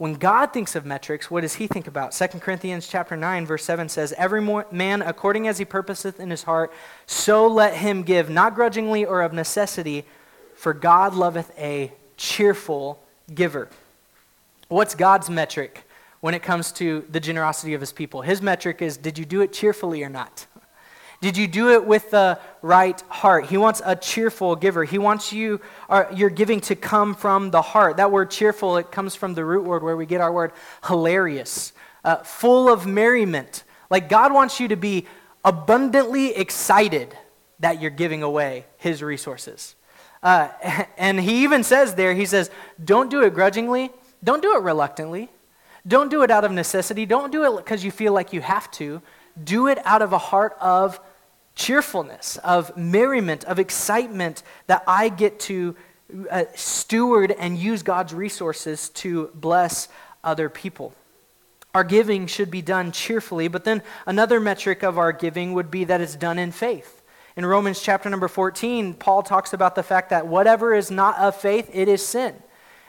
[0.00, 2.14] when God thinks of metrics, what does he think about?
[2.14, 6.44] 2 Corinthians chapter 9 verse 7 says, "Every man according as he purposeth in his
[6.44, 6.72] heart,
[7.04, 10.06] so let him give, not grudgingly or of necessity,
[10.54, 12.98] for God loveth a cheerful
[13.34, 13.68] giver."
[14.68, 15.86] What's God's metric
[16.20, 18.22] when it comes to the generosity of his people?
[18.22, 20.46] His metric is did you do it cheerfully or not?
[21.20, 23.46] Did you do it with the right heart?
[23.46, 24.84] He wants a cheerful giver.
[24.84, 25.60] He wants you,
[26.14, 27.98] your giving to come from the heart.
[27.98, 30.52] That word cheerful, it comes from the root word where we get our word
[30.86, 33.64] hilarious, uh, full of merriment.
[33.90, 35.06] Like God wants you to be
[35.44, 37.14] abundantly excited
[37.58, 39.74] that you're giving away his resources.
[40.22, 40.48] Uh,
[40.96, 42.50] and he even says there, he says,
[42.82, 43.90] don't do it grudgingly,
[44.24, 45.28] don't do it reluctantly,
[45.86, 48.70] don't do it out of necessity, don't do it because you feel like you have
[48.72, 49.02] to.
[49.42, 51.00] Do it out of a heart of
[51.60, 55.76] cheerfulness, of merriment, of excitement that I get to
[56.30, 59.88] uh, steward and use God's resources to bless
[60.24, 60.94] other people.
[61.74, 65.84] Our giving should be done cheerfully, but then another metric of our giving would be
[65.84, 67.02] that it's done in faith.
[67.36, 71.36] In Romans chapter number 14, Paul talks about the fact that whatever is not of
[71.36, 72.34] faith, it is sin.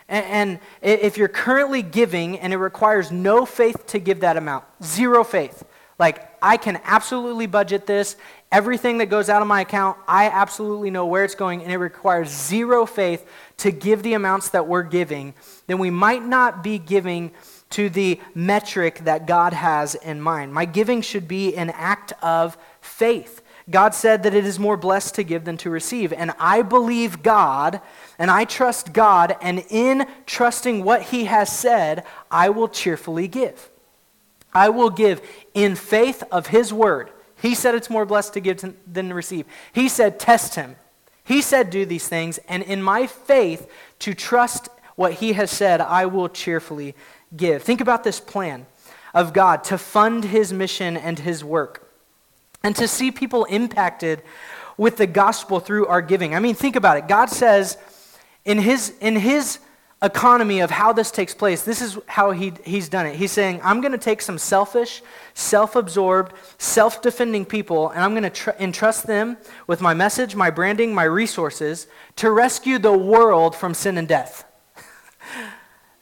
[0.08, 4.64] And, and if you're currently giving and it requires no faith to give that amount,
[4.82, 5.64] zero faith,
[6.00, 8.16] like I can absolutely budget this
[8.52, 11.78] Everything that goes out of my account, I absolutely know where it's going, and it
[11.78, 13.26] requires zero faith
[13.58, 15.34] to give the amounts that we're giving,
[15.68, 17.32] then we might not be giving
[17.70, 20.54] to the metric that God has in mind.
[20.54, 23.42] My giving should be an act of faith.
[23.70, 26.12] God said that it is more blessed to give than to receive.
[26.12, 27.80] And I believe God
[28.20, 33.70] and I trust God, and in trusting what He has said, I will cheerfully give.
[34.54, 35.22] I will give
[35.54, 39.16] in faith of His word he said it's more blessed to give to, than to
[39.16, 39.46] receive.
[39.74, 40.76] He said, test him.
[41.24, 42.40] He said, do these things.
[42.48, 46.96] And in my faith, to trust what he has said, I will cheerfully
[47.36, 47.64] give.
[47.64, 48.66] Think about this plan
[49.14, 51.90] of God to fund his mission and his work
[52.64, 54.22] and to see people impacted
[54.78, 56.36] with the gospel through our giving.
[56.36, 57.08] I mean, think about it.
[57.08, 57.78] God says
[58.46, 59.60] in his, in his
[60.04, 63.16] economy of how this takes place, this is how he, he's done it.
[63.16, 68.12] He's saying, I'm going to take some selfish, self absorbed, self defending people, and I'm
[68.12, 69.38] going to tr- entrust them
[69.68, 74.46] with my message, my branding, my resources to rescue the world from sin and death.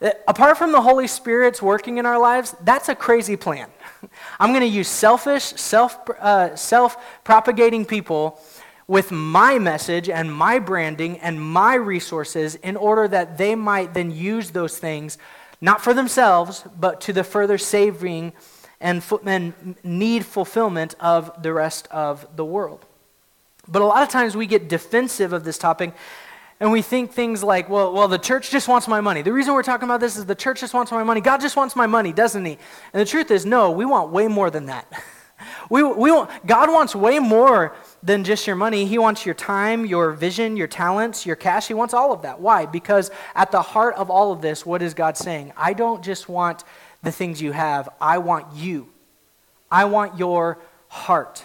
[0.26, 3.68] Apart from the Holy Spirit's working in our lives, that's a crazy plan.
[4.40, 8.40] I'm going to use selfish, self, uh, self propagating people
[8.90, 14.10] with my message and my branding and my resources in order that they might then
[14.10, 15.16] use those things
[15.60, 18.32] not for themselves, but to the further saving
[18.80, 22.84] and, and need fulfillment of the rest of the world.
[23.68, 25.94] But a lot of times we get defensive of this topic
[26.58, 29.22] and we think things like, well, well, the church just wants my money.
[29.22, 31.20] The reason we're talking about this is the church just wants my money.
[31.20, 32.58] God just wants my money, doesn't he?
[32.92, 34.90] And the truth is, no, we want way more than that.
[35.70, 38.86] We, we, want, God wants way more than just your money.
[38.86, 41.68] He wants your time, your vision, your talents, your cash.
[41.68, 42.40] He wants all of that.
[42.40, 42.66] Why?
[42.66, 45.52] Because at the heart of all of this, what is God saying?
[45.56, 46.64] I don't just want
[47.02, 48.88] the things you have, I want you.
[49.70, 50.58] I want your
[50.88, 51.44] heart.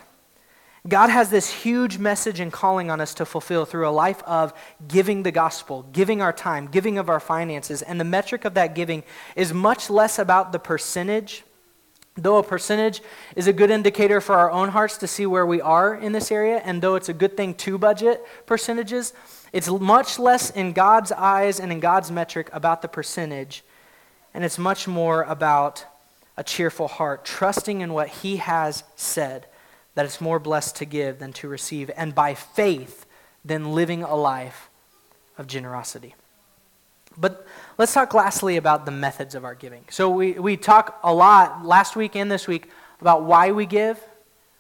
[0.88, 4.54] God has this huge message and calling on us to fulfill through a life of
[4.88, 7.82] giving the gospel, giving our time, giving of our finances.
[7.82, 9.04] And the metric of that giving
[9.36, 11.44] is much less about the percentage
[12.18, 13.02] Though a percentage
[13.36, 16.32] is a good indicator for our own hearts to see where we are in this
[16.32, 19.14] area, and though it's a good thing to budget percentages,
[19.52, 23.64] it's much less in God's eyes and in God's metric about the percentage,
[24.34, 25.86] and it's much more about
[26.38, 29.46] a cheerful heart, trusting in what He has said,
[29.94, 33.06] that it's more blessed to give than to receive, and by faith,
[33.44, 34.70] than living a life
[35.38, 36.16] of generosity.
[37.18, 37.46] But
[37.78, 39.84] let's talk lastly about the methods of our giving.
[39.90, 42.70] So we, we talk a lot last week and this week
[43.02, 44.00] about why we give,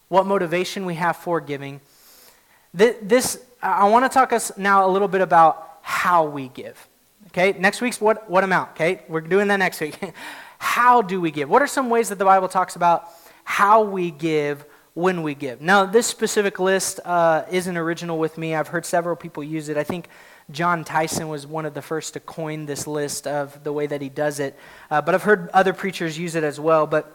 [0.09, 1.81] what motivation we have for giving.
[2.73, 6.87] This, I want to talk us now a little bit about how we give.
[7.27, 8.71] Okay, next week's what, what amount?
[8.71, 9.97] Okay, we're doing that next week.
[10.57, 11.49] how do we give?
[11.49, 13.09] What are some ways that the Bible talks about
[13.43, 15.61] how we give when we give?
[15.61, 18.55] Now, this specific list uh, isn't original with me.
[18.55, 19.77] I've heard several people use it.
[19.77, 20.07] I think
[20.51, 24.01] Jon Tyson was one of the first to coin this list of the way that
[24.01, 24.57] he does it.
[24.91, 26.85] Uh, but I've heard other preachers use it as well.
[26.85, 27.11] But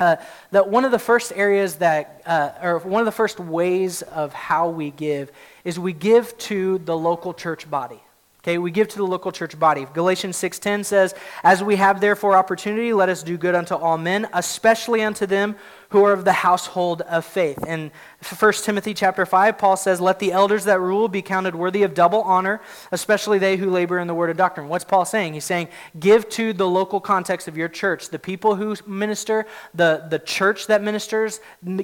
[0.00, 0.16] uh,
[0.52, 4.32] that one of the first areas that, uh, or one of the first ways of
[4.32, 5.30] how we give
[5.64, 8.00] is we give to the local church body.
[8.46, 9.88] Okay, we give to the local church body.
[9.92, 14.28] Galatians 6:10 says, "As we have therefore opportunity, let us do good unto all men,
[14.32, 15.56] especially unto them
[15.90, 17.64] who are of the household of faith.
[17.66, 17.90] In
[18.38, 21.94] 1 Timothy chapter 5, Paul says, Let the elders that rule be counted worthy of
[21.94, 24.68] double honor, especially they who labor in the word of doctrine.
[24.68, 25.34] What's Paul saying?
[25.34, 25.68] He's saying,
[25.98, 28.10] Give to the local context of your church.
[28.10, 31.40] The people who minister, the, the church that ministers,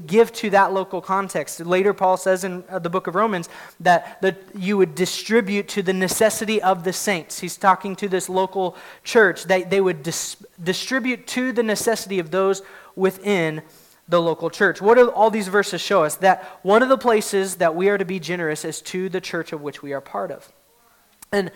[0.06, 1.60] give to that local context.
[1.60, 3.48] Later, Paul says in uh, the book of Romans
[3.80, 7.38] that, that you would distribute to the necessity of the saints.
[7.40, 9.44] He's talking to this local church.
[9.44, 12.62] They, they would dis- distribute to the necessity of those
[12.96, 13.62] within
[14.12, 14.80] the local church.
[14.82, 16.16] What do all these verses show us?
[16.16, 19.52] That one of the places that we are to be generous is to the church
[19.52, 20.52] of which we are part of.
[21.32, 21.50] And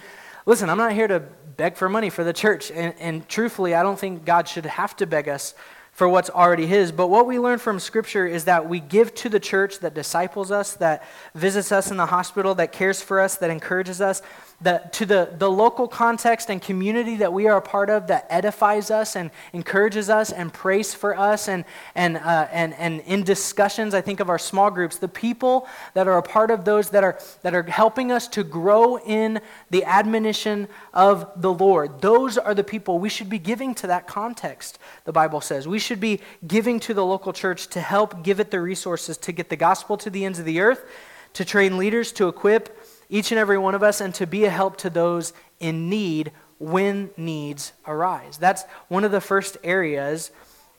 [0.46, 2.70] listen, I'm not here to beg for money for the church.
[2.70, 5.54] And, and truthfully, I don't think God should have to beg us
[5.92, 6.92] for what's already His.
[6.92, 10.50] But what we learn from Scripture is that we give to the church that disciples
[10.50, 14.22] us, that visits us in the hospital, that cares for us, that encourages us,
[14.60, 18.26] the, to the, the local context and community that we are a part of that
[18.30, 21.48] edifies us and encourages us and prays for us.
[21.48, 25.68] And, and, uh, and, and in discussions, I think of our small groups, the people
[25.92, 29.40] that are a part of those that are, that are helping us to grow in
[29.70, 32.00] the admonition of the Lord.
[32.00, 35.68] Those are the people we should be giving to that context, the Bible says.
[35.68, 39.32] We should be giving to the local church to help give it the resources to
[39.32, 40.86] get the gospel to the ends of the earth,
[41.34, 42.74] to train leaders, to equip
[43.08, 46.32] each and every one of us, and to be a help to those in need
[46.58, 48.38] when needs arise.
[48.38, 50.30] That's one of the first areas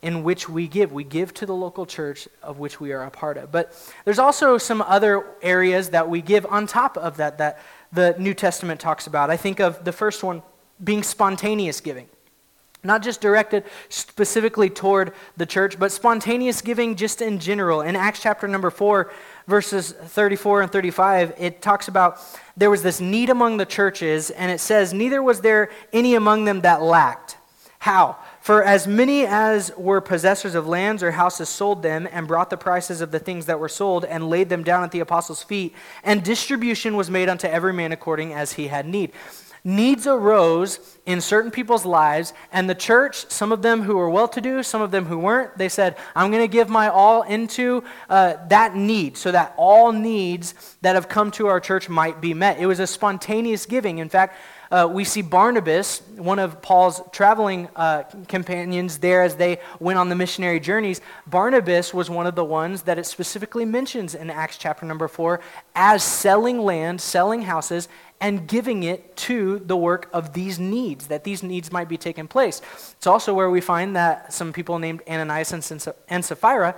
[0.02, 0.92] in which we give.
[0.92, 3.52] We give to the local church of which we are a part of.
[3.52, 3.74] But
[4.06, 7.60] there's also some other areas that we give on top of that that
[7.92, 9.30] the New Testament talks about.
[9.30, 10.44] I think of the first one
[10.84, 12.08] being spontaneous giving.
[12.84, 17.82] Not just directed specifically toward the church, but spontaneous giving just in general.
[17.82, 19.12] In Acts chapter number 4,
[19.48, 22.20] verses 34 and 35, it talks about
[22.56, 26.46] there was this need among the churches, and it says, Neither was there any among
[26.46, 27.38] them that lacked.
[27.80, 28.18] How?
[28.42, 32.58] For as many as were possessors of lands or houses sold them and brought the
[32.58, 35.74] prices of the things that were sold and laid them down at the apostles' feet,
[36.04, 39.12] and distribution was made unto every man according as he had need
[39.68, 44.30] needs arose in certain people's lives, and the church, some of them who were well
[44.30, 47.24] to do, some of them who weren't, they said, I'm going to give my all
[47.24, 52.22] into uh, that need so that all needs that have come to our church might
[52.22, 52.60] be met.
[52.60, 53.98] It was a spontaneous giving.
[53.98, 54.38] In fact,
[54.70, 60.10] uh, we see Barnabas, one of Paul's traveling uh, companions there as they went on
[60.10, 61.00] the missionary journeys.
[61.26, 65.40] Barnabas was one of the ones that it specifically mentions in Acts chapter number 4
[65.76, 67.88] as selling land, selling houses,
[68.20, 72.28] and giving it to the work of these needs, that these needs might be taken
[72.28, 72.62] place.
[72.94, 75.72] It's also where we find that some people named Ananias
[76.10, 76.76] and Sapphira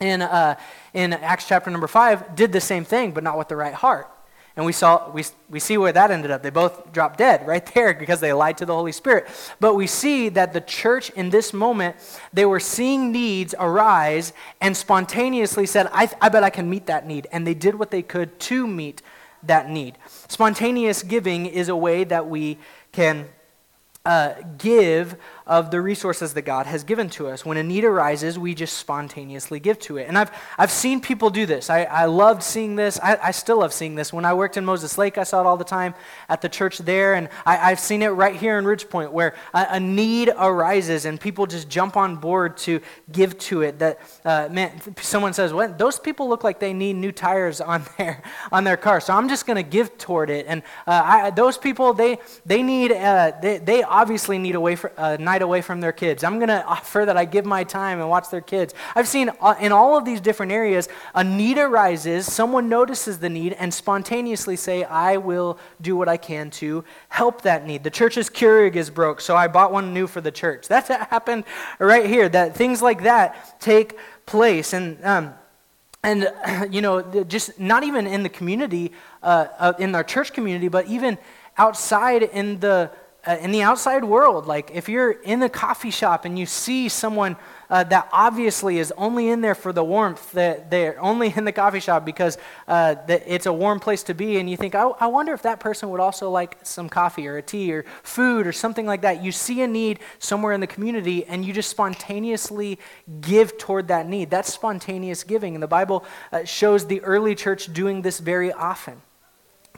[0.00, 0.56] in, uh,
[0.94, 4.08] in Acts chapter number 5 did the same thing, but not with the right heart.
[4.56, 6.42] And we, saw, we, we see where that ended up.
[6.42, 9.28] They both dropped dead right there because they lied to the Holy Spirit.
[9.60, 11.96] But we see that the church in this moment,
[12.32, 17.06] they were seeing needs arise and spontaneously said, I, I bet I can meet that
[17.06, 17.28] need.
[17.30, 19.00] And they did what they could to meet
[19.42, 19.98] that need.
[20.28, 22.58] Spontaneous giving is a way that we
[22.92, 23.28] can
[24.04, 25.16] uh, give
[25.48, 27.44] of the resources that God has given to us.
[27.44, 30.06] When a need arises, we just spontaneously give to it.
[30.06, 31.70] And I've, I've seen people do this.
[31.70, 33.00] I, I loved seeing this.
[33.02, 34.12] I, I still love seeing this.
[34.12, 35.94] When I worked in Moses Lake, I saw it all the time
[36.28, 37.14] at the church there.
[37.14, 41.18] And I, I've seen it right here in Ridgepoint where a, a need arises and
[41.18, 42.80] people just jump on board to
[43.10, 43.78] give to it.
[43.78, 47.86] That, uh, man, someone says, well, those people look like they need new tires on
[47.96, 48.22] their,
[48.52, 49.00] on their car.
[49.00, 50.44] So I'm just going to give toward it.
[50.46, 54.76] And uh, I, those people, they, they need, uh, they, they obviously need a, way
[54.76, 56.24] for, a night away from their kids.
[56.24, 58.74] I'm going to offer that I give my time and watch their kids.
[58.96, 63.28] I've seen uh, in all of these different areas, a need arises, someone notices the
[63.28, 67.84] need, and spontaneously say, I will do what I can to help that need.
[67.84, 70.66] The church's Keurig is broke, so I bought one new for the church.
[70.74, 71.44] That's happened
[71.78, 74.72] right here, that things like that take place.
[74.72, 75.34] And, um,
[76.02, 76.32] and
[76.74, 80.86] you know, just not even in the community, uh, uh, in our church community, but
[80.86, 81.16] even
[81.56, 82.90] outside in the
[83.28, 86.88] uh, in the outside world, like if you're in a coffee shop and you see
[86.88, 87.36] someone
[87.68, 91.52] uh, that obviously is only in there for the warmth, that they're only in the
[91.52, 95.08] coffee shop because uh, it's a warm place to be, and you think, I, I
[95.08, 98.52] wonder if that person would also like some coffee or a tea or food or
[98.52, 99.22] something like that.
[99.22, 102.78] You see a need somewhere in the community, and you just spontaneously
[103.20, 104.30] give toward that need.
[104.30, 109.02] That's spontaneous giving, and the Bible uh, shows the early church doing this very often.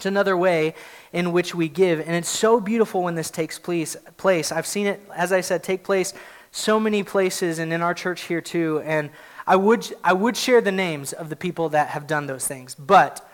[0.01, 0.73] It's another way
[1.13, 2.01] in which we give.
[2.01, 3.97] And it's so beautiful when this takes place.
[4.17, 4.51] place.
[4.51, 6.15] I've seen it, as I said, take place
[6.53, 8.81] so many places and in our church here too.
[8.87, 9.11] And
[9.47, 12.75] I would, I would share the names of the people that have done those things.
[12.75, 13.29] But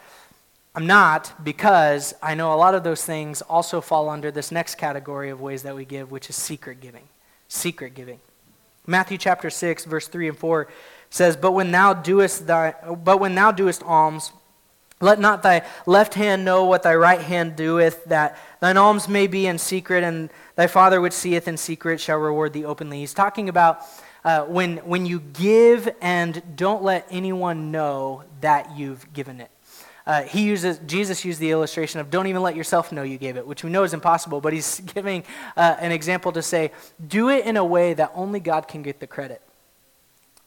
[0.74, 4.74] I'm not because I know a lot of those things also fall under this next
[4.74, 7.04] category of ways that we give, which is secret giving.
[7.46, 8.18] Secret giving.
[8.88, 10.66] Matthew chapter 6, verse 3 and 4
[11.10, 14.32] says, But when thou doest thy, but when thou doest alms,
[15.00, 19.26] let not thy left hand know what thy right hand doeth, that thine alms may
[19.26, 23.00] be in secret, and thy Father which seeth in secret shall reward thee openly.
[23.00, 23.82] He's talking about
[24.24, 29.50] uh, when, when you give and don't let anyone know that you've given it.
[30.06, 33.36] Uh, he uses Jesus used the illustration of don't even let yourself know you gave
[33.36, 34.40] it, which we know is impossible.
[34.40, 35.24] But he's giving
[35.56, 36.70] uh, an example to say,
[37.06, 39.42] do it in a way that only God can get the credit.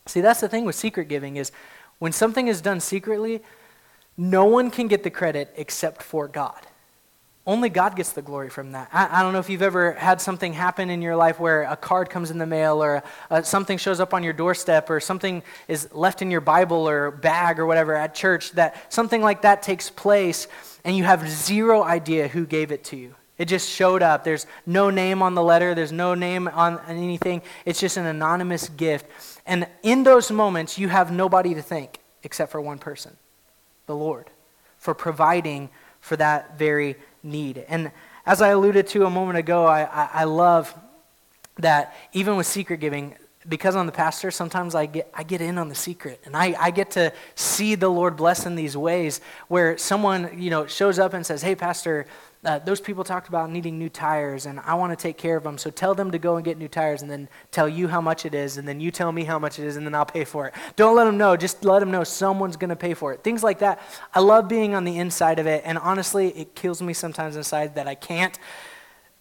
[0.06, 1.52] See, that's the thing with secret giving is
[2.00, 3.42] when something is done secretly,
[4.20, 6.68] no one can get the credit except for God.
[7.48, 8.90] Only God gets the glory from that.
[8.92, 11.78] I, I, don't know if you've ever had something happen in your life where a
[11.78, 13.02] card comes in the mail or
[13.32, 17.12] uh, something shows up on your doorstep or something is left in your Bible or
[17.12, 20.50] bag or whatever at church, that something like that takes place
[20.84, 23.16] and you have zero idea who gave it to you.
[23.38, 24.26] It just showed up.
[24.26, 27.42] There's no name on the letter, there's no name on anything.
[27.64, 29.06] It's just an anonymous gift.
[29.46, 33.16] And in those moments, you have nobody to thank except for one person
[33.90, 34.30] the Lord,
[34.78, 35.70] for providing
[36.00, 37.66] for that very need.
[37.68, 37.92] And
[38.24, 40.74] as I alluded to a moment ago, I, I, I love
[41.58, 43.16] that even with secret giving,
[43.48, 46.22] because I'm the pastor, sometimes I get, I get in on the secret.
[46.24, 50.52] And I, I get to see the Lord bless in these ways where someone, you
[50.52, 52.06] know, shows up and says, hey, pastor,
[52.46, 55.44] uh, those people talked about needing new tires, and I want to take care of
[55.44, 55.58] them.
[55.58, 58.26] So tell them to go and get new tires, and then tell you how much
[58.26, 60.24] it is, and then you tell me how much it is, and then I'll pay
[60.24, 60.54] for it.
[60.78, 61.36] Don't let them know.
[61.36, 63.24] Just let them know someone's going to pay for it.
[63.24, 63.82] Things like that.
[64.14, 67.76] I love being on the inside of it, and honestly, it kills me sometimes inside
[67.76, 68.40] that I can't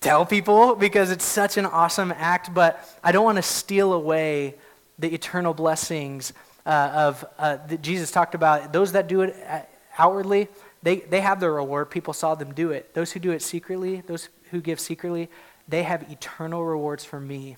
[0.01, 4.55] tell people because it's such an awesome act, but I don't want to steal away
[5.01, 6.33] the eternal blessings
[6.65, 8.73] uh, of uh, that Jesus talked about.
[8.73, 9.63] Those that do it uh,
[9.99, 10.47] outwardly
[10.83, 11.91] they, they have their reward.
[11.91, 12.95] People saw them do it.
[12.95, 15.29] Those who do it secretly, those who give secretly,
[15.67, 17.57] they have eternal rewards for me.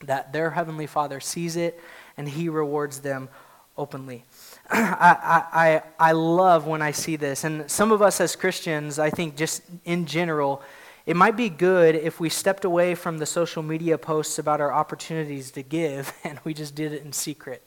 [0.00, 1.80] That their heavenly Father sees it
[2.16, 3.28] and he rewards them
[3.76, 4.24] openly.
[4.70, 7.44] I, I, I love when I see this.
[7.44, 10.62] And some of us as Christians, I think just in general,
[11.06, 14.72] it might be good if we stepped away from the social media posts about our
[14.72, 17.62] opportunities to give and we just did it in secret.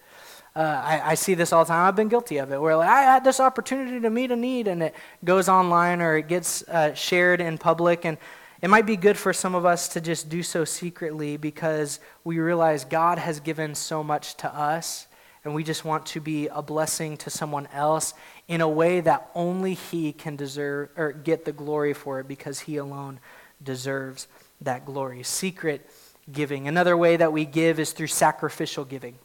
[0.54, 1.88] Uh, I, I, see this all the time.
[1.88, 2.60] I've been guilty of it.
[2.60, 6.18] Where like, I had this opportunity to meet a need, and it goes online or
[6.18, 8.04] it gets uh, shared in public.
[8.04, 8.18] And
[8.62, 12.40] it might be good for some of us to just do so secretly because we
[12.40, 15.08] realize God has given so much to us,
[15.46, 18.14] and we just want to be a blessing to someone else
[18.50, 22.60] in a way that only He can deserve or get the glory for it because
[22.60, 23.22] He alone
[23.64, 24.28] deserves
[24.60, 25.24] that glory.
[25.24, 25.90] Secret
[26.30, 26.68] giving.
[26.68, 29.18] Another way that we give is through sacrificial giving.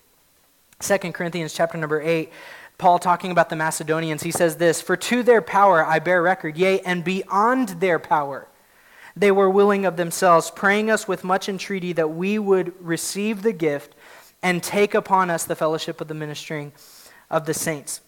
[0.81, 2.31] 2 Corinthians chapter number 8,
[2.79, 6.57] Paul talking about the Macedonians, he says this For to their power I bear record,
[6.57, 8.47] yea, and beyond their power.
[9.17, 13.55] They were willing of themselves, praying us with much entreaty that we would receive the
[13.55, 13.95] gift
[14.43, 16.73] and take upon us the fellowship of the ministering
[17.31, 18.03] of the saints,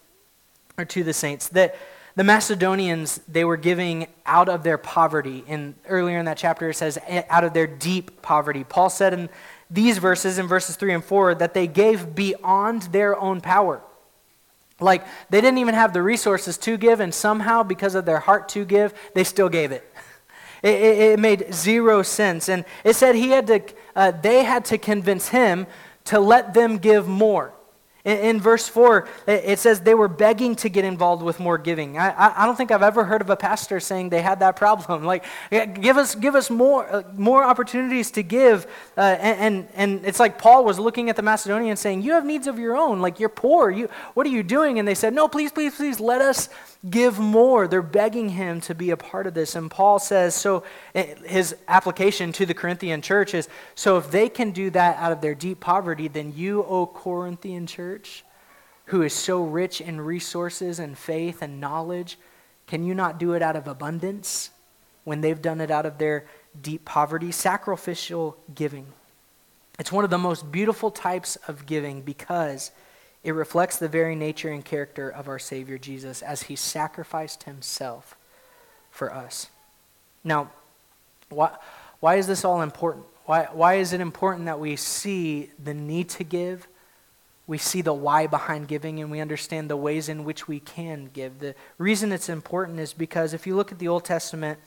[0.77, 1.47] or to the saints.
[1.49, 1.75] That
[2.15, 5.43] the Macedonians, they were giving out of their poverty.
[5.47, 8.63] And earlier in that chapter, it says, eh, out of their deep poverty.
[8.63, 9.29] Paul said in
[9.69, 13.81] these verses, in verses 3 and 4, that they gave beyond their own power.
[14.79, 18.49] Like, they didn't even have the resources to give, and somehow, because of their heart
[18.49, 19.83] to give, they still gave it.
[20.61, 22.49] It, it, it made zero sense.
[22.49, 23.61] And it said he had to,
[23.95, 25.67] uh, they had to convince him
[26.03, 27.53] to let them give more.
[28.05, 31.97] In, verse 4, it says they were begging to get involved with more giving.
[31.97, 35.03] I, I, don't think I've ever heard of a pastor saying they had that problem.
[35.03, 38.67] Like, give us, give us more, uh, more opportunities to give.
[38.97, 42.25] Uh, and, and, and it's like Paul was looking at the Macedonians saying, You have
[42.25, 43.01] needs of your own.
[43.01, 43.69] Like, you're poor.
[43.69, 44.79] You, what are you doing?
[44.79, 46.47] And they said, No, please, please, please, let us
[46.89, 47.67] give more.
[47.67, 49.55] They're begging him to be a part of this.
[49.55, 50.63] And Paul says, so
[50.95, 55.11] eh, his application to the Corinthian church is so if they can do that out
[55.11, 57.88] of their deep poverty, then you, O Corinthian church,
[58.85, 62.17] who is so rich in resources and faith and knowledge,
[62.67, 64.51] can you not do it out of abundance
[65.03, 66.25] when they've done it out of their
[66.59, 67.31] deep poverty?
[67.31, 68.87] Sacrificial giving.
[69.79, 72.71] It's one of the most beautiful types of giving because
[73.23, 78.15] it reflects the very nature and character of our Savior Jesus as he sacrificed himself
[78.91, 79.47] for us.
[80.23, 80.51] Now,
[81.29, 81.55] why,
[81.99, 83.05] why is this all important?
[83.25, 86.67] Why, why is it important that we see the need to give?
[87.49, 91.09] We see the why behind giving and we understand the ways in which we can
[91.11, 91.39] give.
[91.39, 94.59] The reason it's important is because if you look at the Old Testament,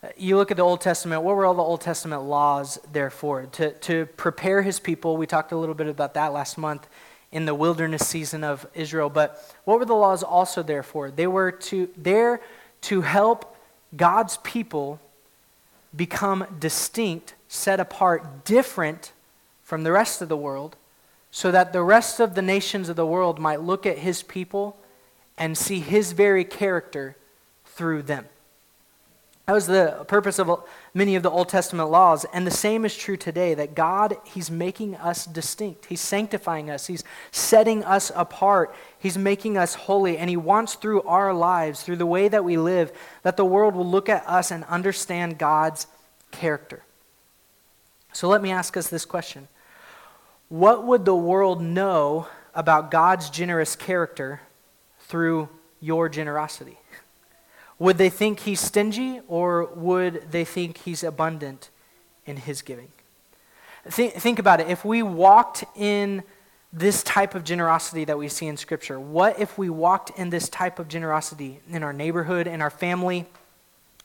[0.00, 3.10] uh, you look at the Old Testament, what were all the Old Testament laws there
[3.10, 3.46] for?
[3.46, 6.88] To, to prepare his people, we talked a little bit about that last month
[7.32, 9.10] in the wilderness season of Israel.
[9.10, 11.10] But what were the laws also there for?
[11.10, 12.42] They were to, there
[12.82, 13.56] to help
[13.96, 15.00] God's people
[15.96, 19.10] become distinct, set apart, different
[19.64, 20.76] from the rest of the world,
[21.32, 24.76] so that the rest of the nations of the world might look at his people
[25.36, 27.16] and see his very character
[27.64, 28.26] through them.
[29.46, 30.62] That was the purpose of
[30.94, 32.24] many of the Old Testament laws.
[32.32, 35.86] And the same is true today that God, He's making us distinct.
[35.86, 36.86] He's sanctifying us.
[36.86, 37.02] He's
[37.32, 38.72] setting us apart.
[39.00, 40.16] He's making us holy.
[40.16, 42.92] And He wants through our lives, through the way that we live,
[43.24, 45.88] that the world will look at us and understand God's
[46.30, 46.84] character.
[48.12, 49.48] So let me ask us this question
[50.52, 54.42] What would the world know about God's generous character
[55.00, 55.48] through
[55.80, 56.78] your generosity?
[57.78, 61.70] Would they think he's stingy or would they think he's abundant
[62.26, 62.88] in his giving?
[63.88, 64.68] Think, think about it.
[64.68, 66.22] If we walked in
[66.70, 70.50] this type of generosity that we see in Scripture, what if we walked in this
[70.50, 73.24] type of generosity in our neighborhood, in our family,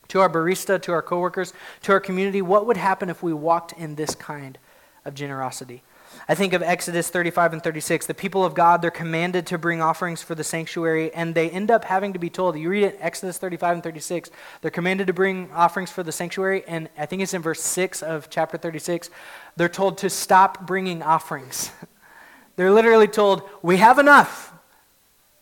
[0.08, 2.42] to our barista, to our coworkers, to our community?
[2.42, 4.58] What would happen if we walked in this kind
[5.04, 5.84] of generosity?
[6.28, 8.06] I think of Exodus 35 and 36.
[8.06, 11.72] The people of God, they're commanded to bring offerings for the sanctuary, and they end
[11.72, 12.58] up having to be told.
[12.58, 14.30] You read it, Exodus 35 and 36.
[14.62, 18.02] They're commanded to bring offerings for the sanctuary, and I think it's in verse 6
[18.04, 19.10] of chapter 36.
[19.56, 21.72] They're told to stop bringing offerings.
[22.56, 24.54] they're literally told, We have enough.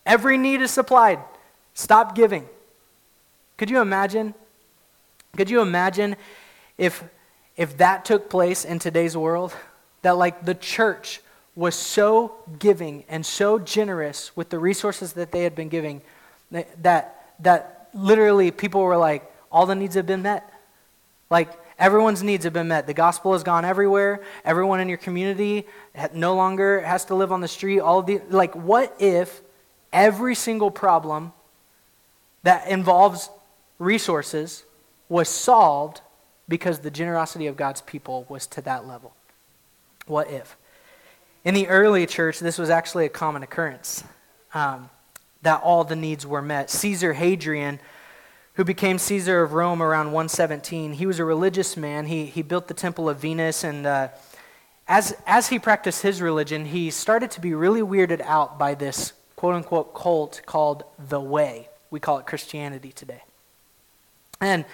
[0.04, 1.18] Every need is supplied.
[1.74, 2.48] Stop giving.
[3.56, 4.34] Could you imagine?
[5.36, 6.16] Could you imagine
[6.78, 7.04] if,
[7.56, 9.54] if that took place in today's world?
[10.06, 11.20] That like the church
[11.56, 16.00] was so giving and so generous with the resources that they had been giving
[16.52, 20.48] that that literally people were like all the needs have been met.
[21.28, 22.86] Like everyone's needs have been met.
[22.86, 24.22] The gospel has gone everywhere.
[24.44, 25.66] Everyone in your community
[26.14, 27.80] no longer has to live on the street.
[27.80, 29.40] All the like what if
[29.92, 31.32] every single problem
[32.44, 33.28] that involves
[33.80, 34.62] resources
[35.08, 36.00] was solved
[36.48, 39.12] because the generosity of God's people was to that level
[40.06, 40.56] what if?
[41.44, 44.02] In the early church, this was actually a common occurrence
[44.54, 44.90] um,
[45.42, 46.70] that all the needs were met.
[46.70, 47.78] Caesar Hadrian,
[48.54, 52.06] who became Caesar of Rome around 117, he was a religious man.
[52.06, 54.08] He, he built the Temple of Venus, and uh,
[54.88, 59.12] as, as he practiced his religion, he started to be really weirded out by this
[59.36, 61.68] quote unquote cult called the Way.
[61.90, 63.22] We call it Christianity today.
[64.40, 64.64] And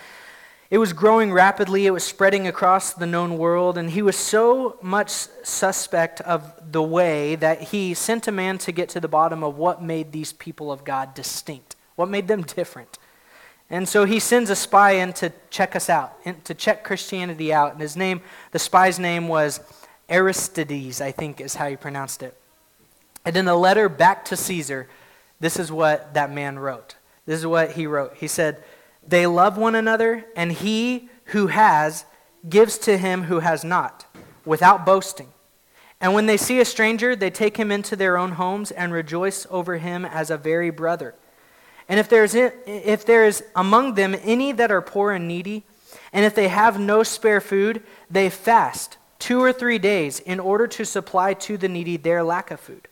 [0.72, 4.78] it was growing rapidly, it was spreading across the known world, and he was so
[4.80, 9.44] much suspect of the way that he sent a man to get to the bottom
[9.44, 12.96] of what made these people of God distinct, what made them different.
[13.68, 17.72] And so he sends a spy in to check us out, to check Christianity out.
[17.72, 19.60] And his name, the spy's name was
[20.08, 22.34] Aristides, I think is how he pronounced it.
[23.26, 24.88] And in a letter back to Caesar,
[25.38, 26.96] this is what that man wrote.
[27.26, 28.16] This is what he wrote.
[28.16, 28.64] He said,
[29.06, 32.04] they love one another, and he who has
[32.48, 34.06] gives to him who has not,
[34.44, 35.28] without boasting.
[36.00, 39.46] And when they see a stranger, they take him into their own homes and rejoice
[39.50, 41.14] over him as a very brother.
[41.88, 45.64] And if there is, if there is among them any that are poor and needy,
[46.12, 50.66] and if they have no spare food, they fast two or three days in order
[50.66, 52.88] to supply to the needy their lack of food.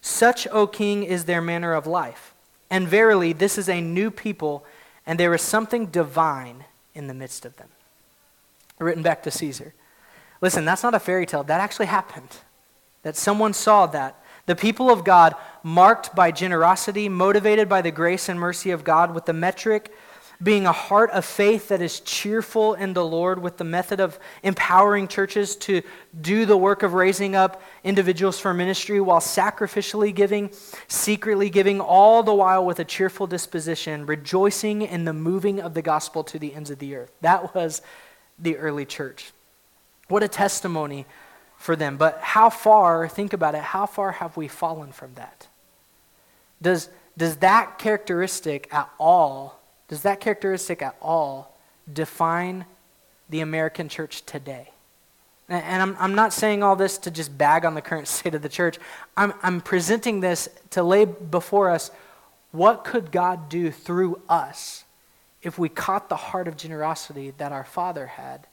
[0.00, 2.34] Such, O king, is their manner of life.
[2.70, 4.64] And verily, this is a new people,
[5.06, 7.68] and there is something divine in the midst of them.
[8.78, 9.74] Written back to Caesar.
[10.40, 11.42] Listen, that's not a fairy tale.
[11.42, 12.36] That actually happened.
[13.02, 14.20] That someone saw that.
[14.46, 19.14] The people of God, marked by generosity, motivated by the grace and mercy of God,
[19.14, 19.92] with the metric
[20.44, 24.18] being a heart of faith that is cheerful in the Lord, with the method of
[24.42, 25.82] empowering churches to
[26.20, 30.50] do the work of raising up individuals for ministry while sacrificially giving,
[30.86, 35.82] secretly giving, all the while with a cheerful disposition, rejoicing in the moving of the
[35.82, 37.10] gospel to the ends of the earth.
[37.22, 37.80] That was
[38.38, 39.32] the early church.
[40.08, 41.06] What a testimony
[41.56, 41.96] for them.
[41.96, 45.48] But how far, think about it, how far have we fallen from that?
[46.60, 51.56] Does, does that characteristic at all, does that characteristic at all
[51.92, 52.64] define
[53.28, 54.70] the American church today?
[55.48, 58.42] And I'm, I'm not saying all this to just bag on the current state of
[58.42, 58.78] the church.
[59.16, 61.90] I'm, I'm presenting this to lay before us
[62.52, 64.84] what could God do through us
[65.42, 68.46] if we caught the heart of generosity that our Father had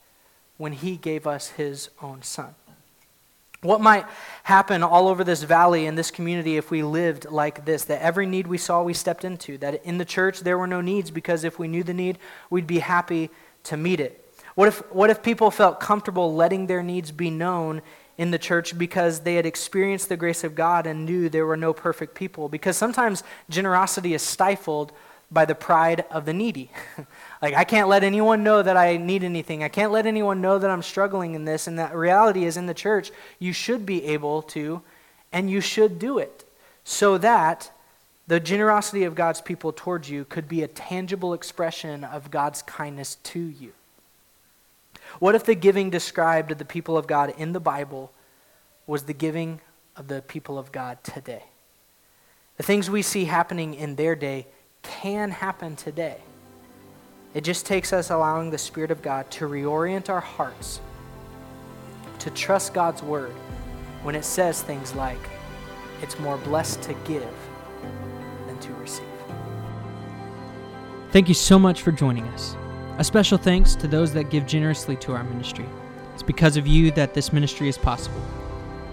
[0.58, 2.56] when He gave us His own Son.
[3.64, 4.08] What might
[4.42, 7.84] happen all over this valley in this community if we lived like this?
[7.86, 9.60] That every need we saw, we stepped into.
[9.60, 12.18] That in the church, there were no needs because if we knew the need,
[12.50, 13.30] we'd be happy
[13.66, 14.18] to meet it.
[14.56, 17.84] What if, what if people felt comfortable letting their needs be known
[18.18, 21.56] in the church because they had experienced the grace of God and knew there were
[21.56, 22.50] no perfect people?
[22.50, 24.92] Because sometimes generosity is stifled
[25.32, 26.70] by the pride of the needy.
[27.42, 29.64] Like, I can't let anyone know that I need anything.
[29.64, 31.66] I can't let anyone know that I'm struggling in this.
[31.66, 33.10] And that reality is in the church,
[33.40, 34.84] you should be able to,
[35.34, 36.46] and you should do it
[36.84, 37.72] so that
[38.28, 43.16] the generosity of God's people towards you could be a tangible expression of God's kindness
[43.24, 43.74] to you.
[45.20, 48.12] What if the giving described of the people of God in the Bible
[48.88, 49.62] was the giving
[49.96, 51.44] of the people of God today?
[52.58, 54.46] The things we see happening in their day
[54.82, 56.18] can happen today.
[57.34, 60.82] It just takes us allowing the Spirit of God to reorient our hearts
[62.20, 63.32] to trust God's word
[64.04, 65.18] when it says things like,
[66.02, 67.34] it's more blessed to give
[68.46, 69.06] than to receive.
[71.12, 72.56] Thank you so much for joining us.
[73.00, 75.66] A special thanks to those that give generously to our ministry.
[76.14, 78.22] It's because of you that this ministry is possible.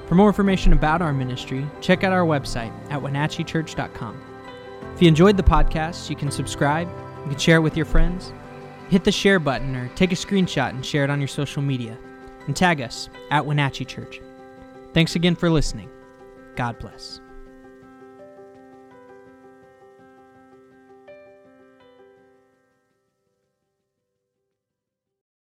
[0.07, 4.27] For more information about our ministry, check out our website at wenatcheechurch.com.
[4.99, 6.88] If you enjoyed the podcast, you can subscribe
[7.28, 8.32] you can share it with your friends.
[8.88, 11.96] Hit the share button or take a screenshot and share it on your social media.
[12.49, 14.20] And tag us at Wenatchee Church.
[14.94, 15.88] Thanks again for listening.
[16.57, 17.20] God bless.